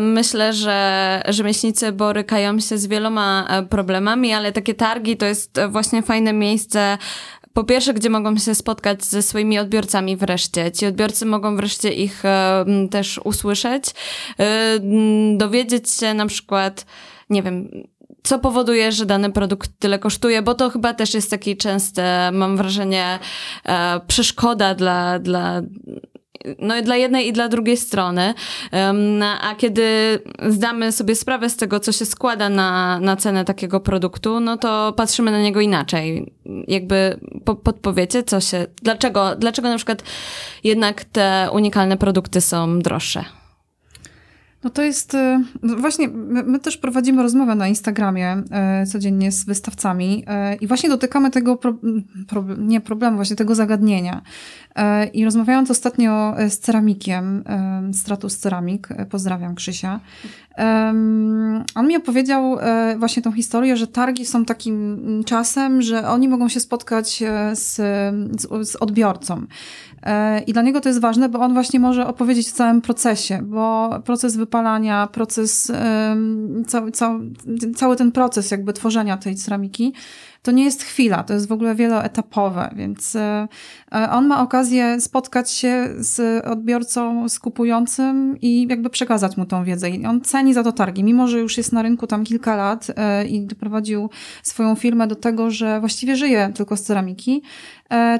Myślę, 0.00 0.52
że 0.52 1.22
rzemieślnicy 1.28 1.92
borykają 1.92 2.60
się 2.60 2.78
z 2.78 2.86
wieloma 2.86 3.46
e, 3.48 3.62
problemami, 3.62 4.32
ale 4.32 4.52
takie 4.52 4.74
targi 4.74 5.16
to 5.16 5.26
jest 5.26 5.60
właśnie 5.68 6.02
fajne 6.02 6.32
miejsce 6.32 6.98
po 7.52 7.64
pierwsze, 7.64 7.94
gdzie 7.94 8.10
mogą 8.10 8.36
się 8.36 8.54
spotkać 8.54 9.04
ze 9.04 9.22
swoimi 9.22 9.58
odbiorcami 9.58 10.16
wreszcie. 10.16 10.72
Ci 10.72 10.86
odbiorcy 10.86 11.26
mogą 11.26 11.56
wreszcie 11.56 11.92
ich 11.92 12.22
też 12.90 13.20
usłyszeć, 13.24 13.84
dowiedzieć 15.36 15.90
się 15.90 16.14
na 16.14 16.26
przykład, 16.26 16.86
nie 17.30 17.42
wiem, 17.42 17.68
co 18.22 18.38
powoduje, 18.38 18.92
że 18.92 19.06
dany 19.06 19.32
produkt 19.32 19.70
tyle 19.78 19.98
kosztuje, 19.98 20.42
bo 20.42 20.54
to 20.54 20.70
chyba 20.70 20.94
też 20.94 21.14
jest 21.14 21.30
taki 21.30 21.56
częsty, 21.56 22.02
mam 22.32 22.56
wrażenie, 22.56 23.18
e, 23.64 24.00
przeszkoda 24.06 24.74
dla, 24.74 25.18
dla 25.18 25.62
no 26.58 26.82
dla 26.82 26.96
jednej 26.96 27.28
i 27.28 27.32
dla 27.32 27.48
drugiej 27.48 27.76
strony. 27.76 28.34
A 29.40 29.54
kiedy 29.54 30.18
zdamy 30.48 30.92
sobie 30.92 31.14
sprawę 31.14 31.50
z 31.50 31.56
tego, 31.56 31.80
co 31.80 31.92
się 31.92 32.06
składa 32.06 32.48
na, 32.48 33.00
na 33.00 33.16
cenę 33.16 33.44
takiego 33.44 33.80
produktu, 33.80 34.40
no 34.40 34.56
to 34.56 34.92
patrzymy 34.96 35.30
na 35.30 35.40
niego 35.40 35.60
inaczej. 35.60 36.32
Jakby 36.68 37.20
po, 37.44 37.54
podpowiecie, 37.54 38.22
co 38.22 38.40
się, 38.40 38.66
dlaczego, 38.82 39.36
dlaczego 39.36 39.68
na 39.68 39.76
przykład 39.76 40.02
jednak 40.64 41.04
te 41.04 41.48
unikalne 41.52 41.96
produkty 41.96 42.40
są 42.40 42.78
droższe. 42.78 43.41
No 44.64 44.70
to 44.70 44.82
jest 44.82 45.14
y, 45.14 45.40
no 45.62 45.76
właśnie, 45.76 46.08
my, 46.08 46.42
my, 46.42 46.58
też 46.58 46.76
prowadzimy 46.76 47.22
rozmowę 47.22 47.54
na 47.54 47.68
Instagramie 47.68 48.42
e, 48.50 48.86
codziennie 48.86 49.32
z 49.32 49.44
wystawcami 49.44 50.24
e, 50.26 50.54
i 50.54 50.66
właśnie 50.66 50.88
dotykamy 50.88 51.30
tego, 51.30 51.56
pro, 51.56 51.74
pro, 52.28 52.44
nie 52.58 52.80
problemu, 52.80 53.16
właśnie 53.16 53.36
tego 53.36 53.54
zagadnienia. 53.54 54.22
E, 54.76 55.06
I 55.06 55.24
rozmawiając 55.24 55.70
ostatnio 55.70 56.34
z 56.48 56.58
ceramikiem, 56.58 57.44
Stratus 57.92 58.38
Ceramik, 58.38 58.88
pozdrawiam 59.10 59.54
Krzysia, 59.54 60.00
on 61.74 61.86
mi 61.86 61.96
opowiedział 61.96 62.58
właśnie 62.98 63.22
tą 63.22 63.32
historię, 63.32 63.76
że 63.76 63.86
targi 63.86 64.26
są 64.26 64.44
takim 64.44 64.98
czasem, 65.26 65.82
że 65.82 66.08
oni 66.08 66.28
mogą 66.28 66.48
się 66.48 66.60
spotkać 66.60 67.22
z, 67.52 67.76
z, 68.40 68.68
z 68.68 68.76
odbiorcą. 68.76 69.46
I 70.46 70.52
dla 70.52 70.62
niego 70.62 70.80
to 70.80 70.88
jest 70.88 71.00
ważne, 71.00 71.28
bo 71.28 71.38
on 71.38 71.52
właśnie 71.52 71.80
może 71.80 72.06
opowiedzieć 72.06 72.48
o 72.48 72.52
całym 72.52 72.80
procesie, 72.80 73.42
bo 73.42 73.90
proces 74.04 74.36
wypalania, 74.36 75.06
proces, 75.06 75.72
cały, 76.66 76.92
cały, 76.92 77.30
cały 77.76 77.96
ten 77.96 78.12
proces 78.12 78.50
jakby 78.50 78.72
tworzenia 78.72 79.16
tej 79.16 79.34
ceramiki 79.34 79.92
to 80.42 80.52
nie 80.52 80.64
jest 80.64 80.82
chwila, 80.82 81.22
to 81.22 81.34
jest 81.34 81.48
w 81.48 81.52
ogóle 81.52 81.74
wieloetapowe, 81.74 82.70
więc 82.76 83.16
e, 83.16 83.48
e, 83.94 84.10
on 84.10 84.26
ma 84.26 84.42
okazję 84.42 84.61
spotkać 85.00 85.50
się 85.50 85.88
z 85.98 86.46
odbiorcą, 86.46 87.28
z 87.28 87.38
kupującym 87.38 88.36
i 88.40 88.66
jakby 88.70 88.90
przekazać 88.90 89.36
mu 89.36 89.46
tą 89.46 89.64
wiedzę. 89.64 89.90
I 89.90 90.06
on 90.06 90.20
ceni 90.20 90.54
za 90.54 90.62
to 90.62 90.72
targi, 90.72 91.04
mimo 91.04 91.28
że 91.28 91.40
już 91.40 91.56
jest 91.56 91.72
na 91.72 91.82
rynku 91.82 92.06
tam 92.06 92.24
kilka 92.24 92.56
lat 92.56 92.86
e, 92.96 93.26
i 93.26 93.46
doprowadził 93.46 94.10
swoją 94.42 94.74
firmę 94.74 95.06
do 95.06 95.16
tego, 95.16 95.50
że 95.50 95.80
właściwie 95.80 96.16
żyje 96.16 96.52
tylko 96.54 96.76
z 96.76 96.82
ceramiki, 96.82 97.42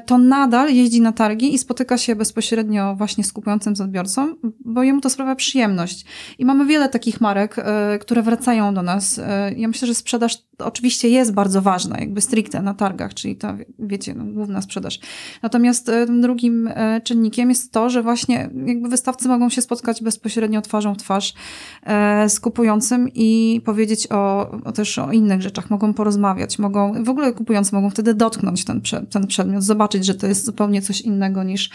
to 0.05 0.17
nadal 0.17 0.73
jeździ 0.73 1.01
na 1.01 1.11
targi 1.11 1.53
i 1.53 1.57
spotyka 1.57 1.97
się 1.97 2.15
bezpośrednio 2.15 2.95
właśnie 2.95 3.23
z 3.23 3.33
kupującym, 3.33 3.75
z 3.75 3.81
odbiorcą, 3.81 4.35
bo 4.65 4.83
jemu 4.83 5.01
to 5.01 5.09
sprawia 5.09 5.35
przyjemność. 5.35 6.05
I 6.37 6.45
mamy 6.45 6.65
wiele 6.65 6.89
takich 6.89 7.21
marek, 7.21 7.55
które 8.01 8.21
wracają 8.21 8.73
do 8.73 8.81
nas. 8.81 9.21
Ja 9.57 9.67
myślę, 9.67 9.87
że 9.87 9.95
sprzedaż 9.95 10.37
oczywiście 10.59 11.09
jest 11.09 11.33
bardzo 11.33 11.61
ważna, 11.61 11.99
jakby 11.99 12.21
stricte 12.21 12.61
na 12.61 12.73
targach, 12.73 13.13
czyli 13.13 13.35
ta, 13.35 13.57
wiecie, 13.79 14.13
no, 14.13 14.25
główna 14.25 14.61
sprzedaż. 14.61 14.99
Natomiast 15.41 15.89
e, 15.89 16.05
drugim 16.05 16.67
e, 16.67 17.01
czynnikiem 17.01 17.49
jest 17.49 17.71
to, 17.71 17.89
że 17.89 18.03
właśnie 18.03 18.49
jakby 18.65 18.89
wystawcy 18.89 19.27
mogą 19.27 19.49
się 19.49 19.61
spotkać 19.61 20.03
bezpośrednio 20.03 20.61
twarzą 20.61 20.93
w 20.93 20.97
twarz 20.97 21.33
e, 21.83 22.29
z 22.29 22.39
kupującym 22.39 23.09
i 23.13 23.61
powiedzieć 23.65 24.07
o, 24.11 24.51
o 24.51 24.71
też 24.71 24.99
o 24.99 25.11
innych 25.11 25.41
rzeczach, 25.41 25.69
mogą 25.69 25.93
porozmawiać, 25.93 26.59
mogą, 26.59 27.03
w 27.03 27.09
ogóle 27.09 27.33
kupujący 27.33 27.75
mogą 27.75 27.89
wtedy 27.89 28.13
dotknąć 28.13 28.65
ten, 28.65 28.81
ten 29.09 29.27
przedmiot, 29.27 29.62
zobaczyć, 29.63 30.05
że 30.05 30.15
to 30.15 30.27
jest 30.27 30.45
zupełnie 30.45 30.81
coś 30.81 31.01
innego 31.01 31.43
niż, 31.43 31.69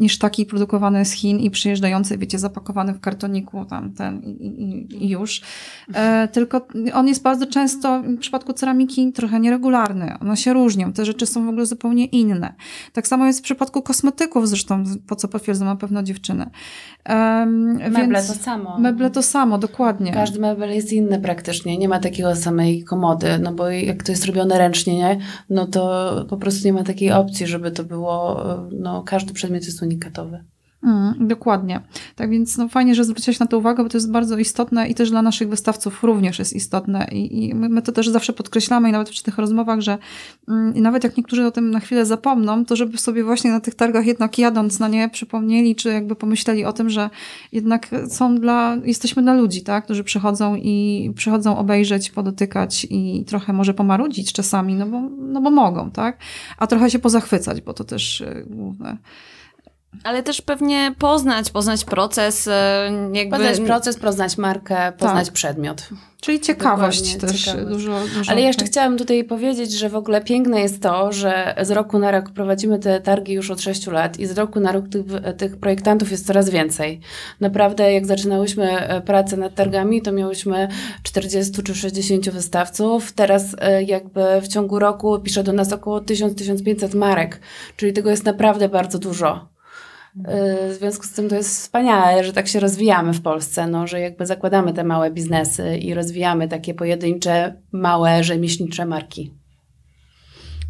niż 0.00 0.18
taki 0.18 0.46
produkowany 0.46 1.04
z 1.04 1.12
Chin 1.12 1.38
i 1.38 1.50
przyjeżdżający, 1.50 2.18
wiecie, 2.18 2.38
zapakowany 2.38 2.94
w 2.94 3.00
kartoniku 3.00 3.64
tam 3.64 3.92
ten 3.92 4.22
i, 4.22 4.46
i, 4.46 5.04
i 5.04 5.08
już. 5.08 5.42
E, 5.94 6.28
tylko 6.28 6.66
on 6.92 7.08
jest 7.08 7.22
bardzo 7.22 7.46
często 7.46 8.02
przypadku 8.18 8.52
ceramiki 8.52 9.12
trochę 9.12 9.40
nieregularny. 9.40 10.14
One 10.20 10.36
się 10.36 10.52
różnią. 10.52 10.92
Te 10.92 11.04
rzeczy 11.04 11.26
są 11.26 11.46
w 11.46 11.48
ogóle 11.48 11.66
zupełnie 11.66 12.04
inne. 12.04 12.54
Tak 12.92 13.06
samo 13.06 13.26
jest 13.26 13.38
w 13.38 13.42
przypadku 13.42 13.82
kosmetyków, 13.82 14.48
zresztą 14.48 14.84
po 15.06 15.16
co 15.16 15.28
potwierdzą 15.28 15.64
na 15.64 15.76
pewno 15.76 16.02
dziewczyny. 16.02 16.50
Um, 17.08 17.74
meble 17.92 18.22
to 18.22 18.34
samo. 18.34 18.78
Meble 18.78 19.10
to 19.10 19.22
samo, 19.22 19.58
dokładnie. 19.58 20.12
Każdy 20.12 20.40
mebel 20.40 20.74
jest 20.74 20.92
inny 20.92 21.20
praktycznie. 21.20 21.78
Nie 21.78 21.88
ma 21.88 22.00
takiego 22.00 22.36
samej 22.36 22.84
komody, 22.84 23.38
no 23.42 23.52
bo 23.52 23.68
jak 23.70 24.02
to 24.02 24.12
jest 24.12 24.26
robione 24.26 24.58
ręcznie, 24.58 24.96
nie? 24.96 25.18
no 25.50 25.66
to 25.66 26.10
po 26.28 26.36
prostu 26.36 26.66
nie 26.66 26.72
ma 26.72 26.84
takiej 26.84 27.12
opcji, 27.12 27.23
żeby 27.46 27.70
to 27.70 27.84
było, 27.84 28.44
no 28.72 29.02
każdy 29.02 29.32
przedmiot 29.34 29.64
jest 29.64 29.82
unikatowy. 29.82 30.44
Mm, 30.84 31.28
dokładnie. 31.28 31.80
Tak 32.16 32.30
więc 32.30 32.58
no, 32.58 32.68
fajnie, 32.68 32.94
że 32.94 33.04
zwróciłeś 33.04 33.38
na 33.38 33.46
to 33.46 33.58
uwagę, 33.58 33.82
bo 33.82 33.88
to 33.88 33.96
jest 33.96 34.10
bardzo 34.10 34.38
istotne 34.38 34.88
i 34.88 34.94
też 34.94 35.10
dla 35.10 35.22
naszych 35.22 35.48
wystawców 35.48 36.04
również 36.04 36.38
jest 36.38 36.52
istotne. 36.52 37.08
I, 37.12 37.44
i 37.44 37.54
my 37.54 37.82
to 37.82 37.92
też 37.92 38.08
zawsze 38.08 38.32
podkreślamy 38.32 38.88
i 38.88 38.92
nawet 38.92 39.08
w 39.08 39.22
tych 39.22 39.38
rozmowach, 39.38 39.80
że 39.80 39.98
mm, 40.48 40.82
nawet 40.82 41.04
jak 41.04 41.16
niektórzy 41.16 41.46
o 41.46 41.50
tym 41.50 41.70
na 41.70 41.80
chwilę 41.80 42.06
zapomną, 42.06 42.64
to 42.64 42.76
żeby 42.76 42.98
sobie 42.98 43.24
właśnie 43.24 43.50
na 43.50 43.60
tych 43.60 43.74
targach 43.74 44.06
jednak 44.06 44.38
jadąc 44.38 44.78
na 44.78 44.88
nie 44.88 45.08
przypomnieli, 45.08 45.76
czy 45.76 45.88
jakby 45.88 46.16
pomyśleli 46.16 46.64
o 46.64 46.72
tym, 46.72 46.90
że 46.90 47.10
jednak 47.52 47.88
są 48.08 48.36
dla, 48.36 48.76
jesteśmy 48.84 49.22
dla 49.22 49.34
ludzi, 49.34 49.62
tak, 49.62 49.84
którzy 49.84 50.04
przychodzą 50.04 50.56
i 50.56 51.10
przychodzą 51.16 51.58
obejrzeć, 51.58 52.10
podotykać 52.10 52.86
i 52.90 53.24
trochę 53.26 53.52
może 53.52 53.74
pomarudzić 53.74 54.32
czasami, 54.32 54.74
no 54.74 54.86
bo, 54.86 55.00
no 55.18 55.40
bo 55.40 55.50
mogą, 55.50 55.90
tak, 55.90 56.18
a 56.58 56.66
trochę 56.66 56.90
się 56.90 56.98
pozachwycać, 56.98 57.60
bo 57.60 57.74
to 57.74 57.84
też 57.84 58.20
y, 58.20 58.46
główne. 58.50 58.96
Ale 60.04 60.22
też 60.22 60.42
pewnie 60.42 60.94
poznać, 60.98 61.50
poznać 61.50 61.84
proces. 61.84 62.48
E, 62.48 62.90
jakby... 63.12 63.36
Poznać 63.36 63.60
proces, 63.60 63.96
poznać 63.96 64.38
markę, 64.38 64.92
poznać 64.98 65.26
tak. 65.26 65.34
przedmiot. 65.34 65.88
Czyli 66.24 66.40
ciekawość 66.40 67.02
Dokładnie, 67.02 67.28
też 67.28 67.44
ciekawość. 67.44 67.68
Dużo, 67.68 68.00
dużo. 68.14 68.32
Ale 68.32 68.40
jeszcze 68.40 68.64
chciałam 68.64 68.98
tutaj 68.98 69.24
powiedzieć, 69.24 69.72
że 69.72 69.88
w 69.88 69.96
ogóle 69.96 70.20
piękne 70.20 70.60
jest 70.60 70.82
to, 70.82 71.12
że 71.12 71.54
z 71.62 71.70
roku 71.70 71.98
na 71.98 72.10
rok 72.10 72.30
prowadzimy 72.30 72.78
te 72.78 73.00
targi 73.00 73.32
już 73.32 73.50
od 73.50 73.60
6 73.60 73.86
lat 73.86 74.18
i 74.18 74.26
z 74.26 74.38
roku 74.38 74.60
na 74.60 74.72
rok 74.72 74.84
tych, 74.88 75.04
tych 75.36 75.56
projektantów 75.56 76.10
jest 76.10 76.26
coraz 76.26 76.50
więcej. 76.50 77.00
Naprawdę 77.40 77.92
jak 77.92 78.06
zaczynałyśmy 78.06 78.78
e, 78.78 79.00
pracę 79.00 79.36
nad 79.36 79.54
targami, 79.54 80.02
to 80.02 80.12
miałyśmy 80.12 80.68
40 81.02 81.62
czy 81.62 81.74
60 81.74 82.30
wystawców. 82.30 83.12
Teraz 83.12 83.56
e, 83.58 83.82
jakby 83.82 84.40
w 84.40 84.48
ciągu 84.48 84.78
roku 84.78 85.18
pisze 85.18 85.42
do 85.42 85.52
nas 85.52 85.72
około 85.72 86.00
1000-1500 86.00 86.96
marek, 86.96 87.40
czyli 87.76 87.92
tego 87.92 88.10
jest 88.10 88.24
naprawdę 88.24 88.68
bardzo 88.68 88.98
dużo. 88.98 89.53
W 90.16 90.74
związku 90.78 91.06
z 91.06 91.12
tym 91.12 91.28
to 91.28 91.36
jest 91.36 91.50
wspaniałe, 91.50 92.24
że 92.24 92.32
tak 92.32 92.48
się 92.48 92.60
rozwijamy 92.60 93.12
w 93.12 93.22
Polsce, 93.22 93.66
no, 93.66 93.86
że 93.86 94.00
jakby 94.00 94.26
zakładamy 94.26 94.72
te 94.72 94.84
małe 94.84 95.10
biznesy 95.10 95.76
i 95.76 95.94
rozwijamy 95.94 96.48
takie 96.48 96.74
pojedyncze, 96.74 97.62
małe, 97.72 98.24
rzemieślnicze 98.24 98.86
marki. 98.86 99.34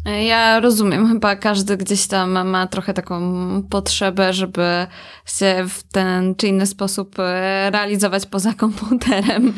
Ja 0.05 0.59
rozumiem, 0.59 1.07
chyba 1.07 1.35
każdy 1.35 1.77
gdzieś 1.77 2.07
tam 2.07 2.47
ma 2.49 2.67
trochę 2.67 2.93
taką 2.93 3.63
potrzebę, 3.69 4.33
żeby 4.33 4.87
się 5.25 5.65
w 5.69 5.83
ten 5.83 6.35
czy 6.35 6.47
inny 6.47 6.65
sposób 6.65 7.19
e, 7.19 7.69
realizować 7.71 8.25
poza 8.25 8.53
komputerem. 8.53 9.53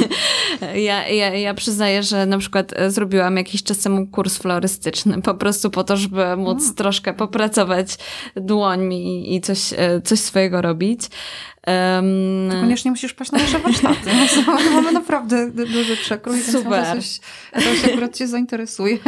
ja, 0.88 1.08
ja, 1.08 1.34
ja 1.34 1.54
przyznaję, 1.54 2.02
że 2.02 2.26
na 2.26 2.38
przykład 2.38 2.72
e, 2.76 2.90
zrobiłam 2.90 3.36
jakiś 3.36 3.62
czas 3.62 3.78
temu 3.78 4.06
kurs 4.06 4.38
florystyczny, 4.38 5.22
po 5.22 5.34
prostu 5.34 5.70
po 5.70 5.84
to, 5.84 5.96
żeby 5.96 6.36
móc 6.36 6.74
troszkę 6.74 7.14
popracować 7.14 7.88
dłońmi 8.36 9.34
i 9.34 9.40
coś, 9.40 9.72
e, 9.76 10.00
coś 10.00 10.20
swojego 10.20 10.62
robić. 10.62 11.00
Um, 11.68 12.50
to 12.50 12.60
koniecznie 12.60 12.90
musisz 12.90 13.14
paść 13.14 13.32
na 13.32 13.38
nasze 13.38 13.58
warsztaty. 13.58 14.10
Mamy 14.74 14.92
naprawdę 14.92 15.50
duży 15.50 15.96
przekrój, 15.96 16.40
Super. 16.42 16.84
więc 16.94 17.18
coś, 17.18 17.20
coś 17.64 17.84
akurat 17.84 18.16
cię 18.16 18.28
zainteresuje. 18.28 18.98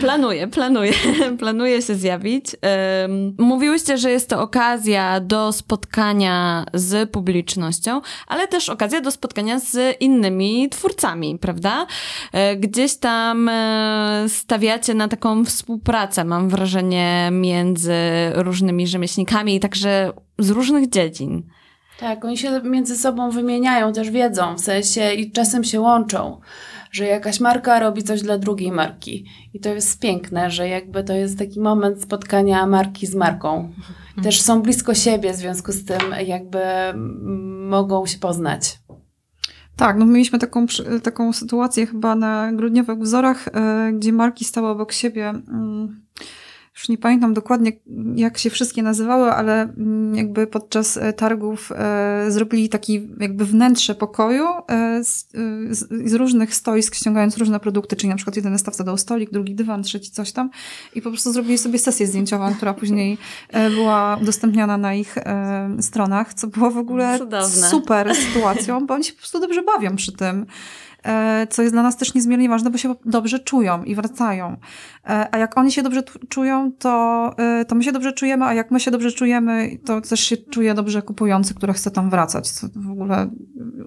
Planuję, 0.00 0.46
planuję. 0.48 0.92
Planuję 1.38 1.82
się 1.82 1.94
zjawić. 1.94 2.46
Um, 2.46 3.34
mówiłyście, 3.38 3.98
że 3.98 4.10
jest 4.10 4.28
to 4.28 4.42
okazja 4.42 5.20
do 5.20 5.52
spotkania 5.52 6.64
z 6.74 7.10
publicznością, 7.10 8.00
ale 8.26 8.48
też 8.48 8.68
okazja 8.68 9.00
do 9.00 9.10
spotkania 9.10 9.58
z 9.58 10.00
innymi 10.00 10.68
twórcami, 10.68 11.38
prawda? 11.38 11.86
E, 12.32 12.56
gdzieś 12.56 12.96
tam 12.96 13.48
e, 13.48 14.24
stawiacie 14.28 14.94
na 14.94 15.08
taką 15.08 15.44
współpracę, 15.44 16.24
mam 16.24 16.48
wrażenie, 16.48 17.28
między 17.32 17.94
różnymi 18.34 18.86
rzemieślnikami 18.86 19.54
i 19.54 19.60
także 19.60 20.12
z 20.38 20.50
różnych 20.50 20.88
dziedzin. 20.88 21.42
Tak, 22.02 22.24
oni 22.24 22.38
się 22.38 22.60
między 22.64 22.96
sobą 22.96 23.30
wymieniają 23.30 23.92
też 23.92 24.10
wiedzą, 24.10 24.54
w 24.54 24.60
sensie 24.60 25.12
i 25.12 25.32
czasem 25.32 25.64
się 25.64 25.80
łączą, 25.80 26.40
że 26.90 27.04
jakaś 27.04 27.40
marka 27.40 27.80
robi 27.80 28.02
coś 28.02 28.22
dla 28.22 28.38
drugiej 28.38 28.72
marki. 28.72 29.26
I 29.54 29.60
to 29.60 29.68
jest 29.68 30.00
piękne, 30.00 30.50
że 30.50 30.68
jakby 30.68 31.04
to 31.04 31.12
jest 31.12 31.38
taki 31.38 31.60
moment 31.60 32.02
spotkania 32.02 32.66
marki 32.66 33.06
z 33.06 33.14
marką. 33.14 33.72
Też 34.22 34.40
są 34.40 34.62
blisko 34.62 34.94
siebie, 34.94 35.32
w 35.32 35.36
związku 35.36 35.72
z 35.72 35.84
tym 35.84 36.00
jakby 36.26 36.60
mogą 37.68 38.06
się 38.06 38.18
poznać. 38.18 38.78
Tak, 39.76 39.96
no 39.96 40.06
mieliśmy 40.06 40.38
taką, 40.38 40.66
taką 41.02 41.32
sytuację 41.32 41.86
chyba 41.86 42.14
na 42.14 42.52
grudniowych 42.52 42.98
wzorach, 42.98 43.48
e, 43.48 43.92
gdzie 43.92 44.12
marki 44.12 44.44
stały 44.44 44.68
obok 44.68 44.92
siebie. 44.92 45.32
Już 46.76 46.88
nie 46.88 46.98
pamiętam 46.98 47.34
dokładnie, 47.34 47.72
jak 48.16 48.38
się 48.38 48.50
wszystkie 48.50 48.82
nazywały, 48.82 49.32
ale 49.32 49.62
mm, 49.62 50.16
jakby 50.16 50.46
podczas 50.46 50.96
e, 50.96 51.12
targów 51.12 51.72
e, 51.72 52.24
zrobili 52.28 52.68
taki 52.68 53.08
jakby 53.20 53.44
wnętrze 53.44 53.94
pokoju 53.94 54.46
e, 54.68 55.04
z, 55.04 55.28
z, 55.70 56.12
różnych 56.14 56.54
stoisk, 56.54 56.94
ściągając 56.94 57.36
różne 57.36 57.60
produkty, 57.60 57.96
czyli 57.96 58.08
na 58.08 58.16
przykład 58.16 58.36
jeden 58.36 58.58
stawca 58.58 58.84
dał 58.84 58.98
stolik, 58.98 59.30
drugi 59.30 59.54
dywan, 59.54 59.82
trzeci 59.82 60.10
coś 60.10 60.32
tam 60.32 60.50
i 60.94 61.02
po 61.02 61.10
prostu 61.10 61.32
zrobili 61.32 61.58
sobie 61.58 61.78
sesję 61.78 62.06
zdjęciową, 62.06 62.54
która 62.54 62.74
później 62.74 63.18
była 63.74 64.18
udostępniana 64.22 64.78
na 64.78 64.94
ich 64.94 65.16
stronach, 65.80 66.34
co 66.34 66.46
było 66.46 66.70
w 66.70 66.76
ogóle 66.76 67.18
Cudowne. 67.18 67.68
super 67.68 68.14
sytuacją, 68.14 68.86
bo 68.86 68.94
oni 68.94 69.04
się 69.04 69.12
po 69.12 69.18
prostu 69.18 69.40
dobrze 69.40 69.62
bawią 69.62 69.96
przy 69.96 70.12
tym. 70.12 70.46
E, 71.04 71.46
co 71.50 71.62
jest 71.62 71.74
dla 71.74 71.82
nas 71.82 71.96
też 71.96 72.14
niezmiernie 72.14 72.48
ważne, 72.48 72.70
bo 72.70 72.78
się 72.78 72.94
dobrze 73.04 73.38
czują 73.38 73.84
i 73.84 73.94
wracają. 73.94 74.56
E, 75.06 75.34
a 75.34 75.38
jak 75.38 75.58
oni 75.58 75.72
się 75.72 75.82
dobrze 75.82 76.02
czują, 76.28 76.72
to, 76.78 77.34
e, 77.38 77.64
to 77.64 77.74
my 77.74 77.84
się 77.84 77.92
dobrze 77.92 78.12
czujemy, 78.12 78.44
a 78.44 78.54
jak 78.54 78.70
my 78.70 78.80
się 78.80 78.90
dobrze 78.90 79.12
czujemy, 79.12 79.78
to 79.84 80.00
też 80.00 80.20
się 80.20 80.36
czuje 80.36 80.74
dobrze 80.74 81.02
kupujący, 81.02 81.54
który 81.54 81.72
chce 81.72 81.90
tam 81.90 82.10
wracać. 82.10 82.50
Co 82.50 82.66
w 82.76 82.90
ogóle 82.90 83.30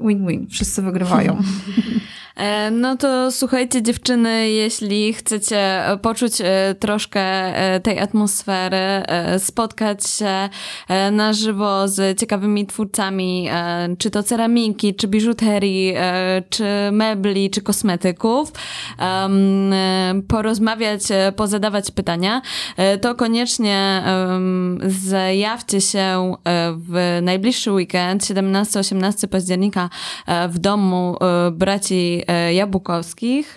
win-win, 0.01 0.47
wszyscy 0.49 0.82
wygrywają. 0.82 1.38
No 2.71 2.98
to 2.98 3.32
słuchajcie 3.32 3.82
dziewczyny, 3.82 4.50
jeśli 4.50 5.13
chcecie 5.13 5.82
poczuć 6.02 6.34
troszkę 6.80 7.54
tej 7.84 8.00
atmosfery, 8.00 9.04
spotkać 9.38 10.08
się 10.10 10.50
na 11.12 11.34
żywo 11.34 11.88
z 11.88 12.19
ciekawymi 12.19 12.65
twórcami, 12.65 13.50
czy 13.98 14.12
to 14.12 14.24
ceramiki, 14.24 14.95
czy 14.95 15.08
biżuterii, 15.08 15.93
czy 16.50 16.63
mebli 16.91 17.50
czy 17.50 17.62
kosmetyków, 17.62 18.52
um, 18.99 20.23
porozmawiać, 20.27 21.01
pozadawać 21.36 21.91
pytania, 21.91 22.41
e, 22.77 22.97
to 22.97 23.15
koniecznie 23.15 24.03
um, 24.05 24.79
zjawcie 24.86 25.81
się 25.81 25.99
e, 25.99 26.73
w 26.77 27.19
najbliższy 27.21 27.71
weekend, 27.71 28.23
17-18 28.23 29.27
października 29.27 29.89
e, 30.27 30.47
w 30.47 30.60
domu 30.60 31.17
braci 31.51 32.23
Jabłkowskich. 32.53 33.55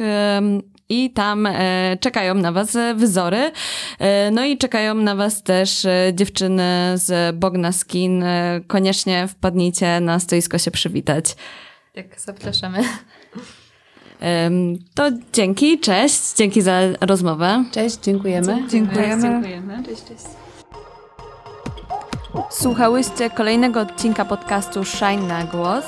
i 0.88 1.10
tam 1.10 1.46
e, 1.46 1.96
czekają 2.00 2.34
na 2.34 2.52
Was 2.52 2.76
e, 2.76 2.94
wzory. 2.94 3.52
E, 3.98 4.30
no 4.30 4.44
i 4.44 4.58
czekają 4.58 4.94
na 4.94 5.14
Was 5.14 5.42
też 5.42 5.84
e, 5.84 6.12
dziewczyny 6.14 6.92
z 6.94 7.36
Bogna 7.36 7.72
Skin. 7.72 8.22
E, 8.22 8.60
koniecznie 8.66 9.28
wpadnijcie 9.28 10.00
na 10.00 10.20
stoisko 10.20 10.58
się 10.58 10.70
przywitać. 10.70 11.36
Tak, 11.94 12.20
zapraszamy. 12.20 12.78
To 14.94 15.10
dzięki, 15.32 15.78
cześć, 15.80 16.34
dzięki 16.36 16.62
za 16.62 16.80
rozmowę. 17.00 17.64
Cześć, 17.72 17.98
dziękujemy. 18.02 18.62
Dziękujemy. 18.68 19.22
Dziękujemy. 19.22 19.82
Cześć, 19.86 20.04
cześć. 20.04 20.24
Słuchałyście 22.50 23.30
kolejnego 23.30 23.80
odcinka 23.80 24.24
podcastu 24.24 24.84
Shine 24.84 25.22
na 25.28 25.44
głos. 25.44 25.84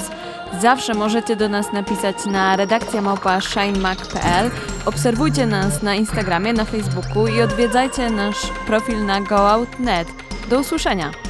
Zawsze 0.60 0.94
możecie 0.94 1.36
do 1.36 1.48
nas 1.48 1.72
napisać 1.72 2.26
na 2.26 2.56
redakcja 2.56 3.02
małpa 3.02 3.40
shinemac.pl. 3.40 4.50
Obserwujcie 4.86 5.46
nas 5.46 5.82
na 5.82 5.94
Instagramie, 5.94 6.52
na 6.52 6.64
Facebooku 6.64 7.26
i 7.26 7.42
odwiedzajcie 7.42 8.10
nasz 8.10 8.46
profil 8.66 9.06
na 9.06 9.20
goout.net. 9.20 10.08
Do 10.50 10.60
usłyszenia! 10.60 11.29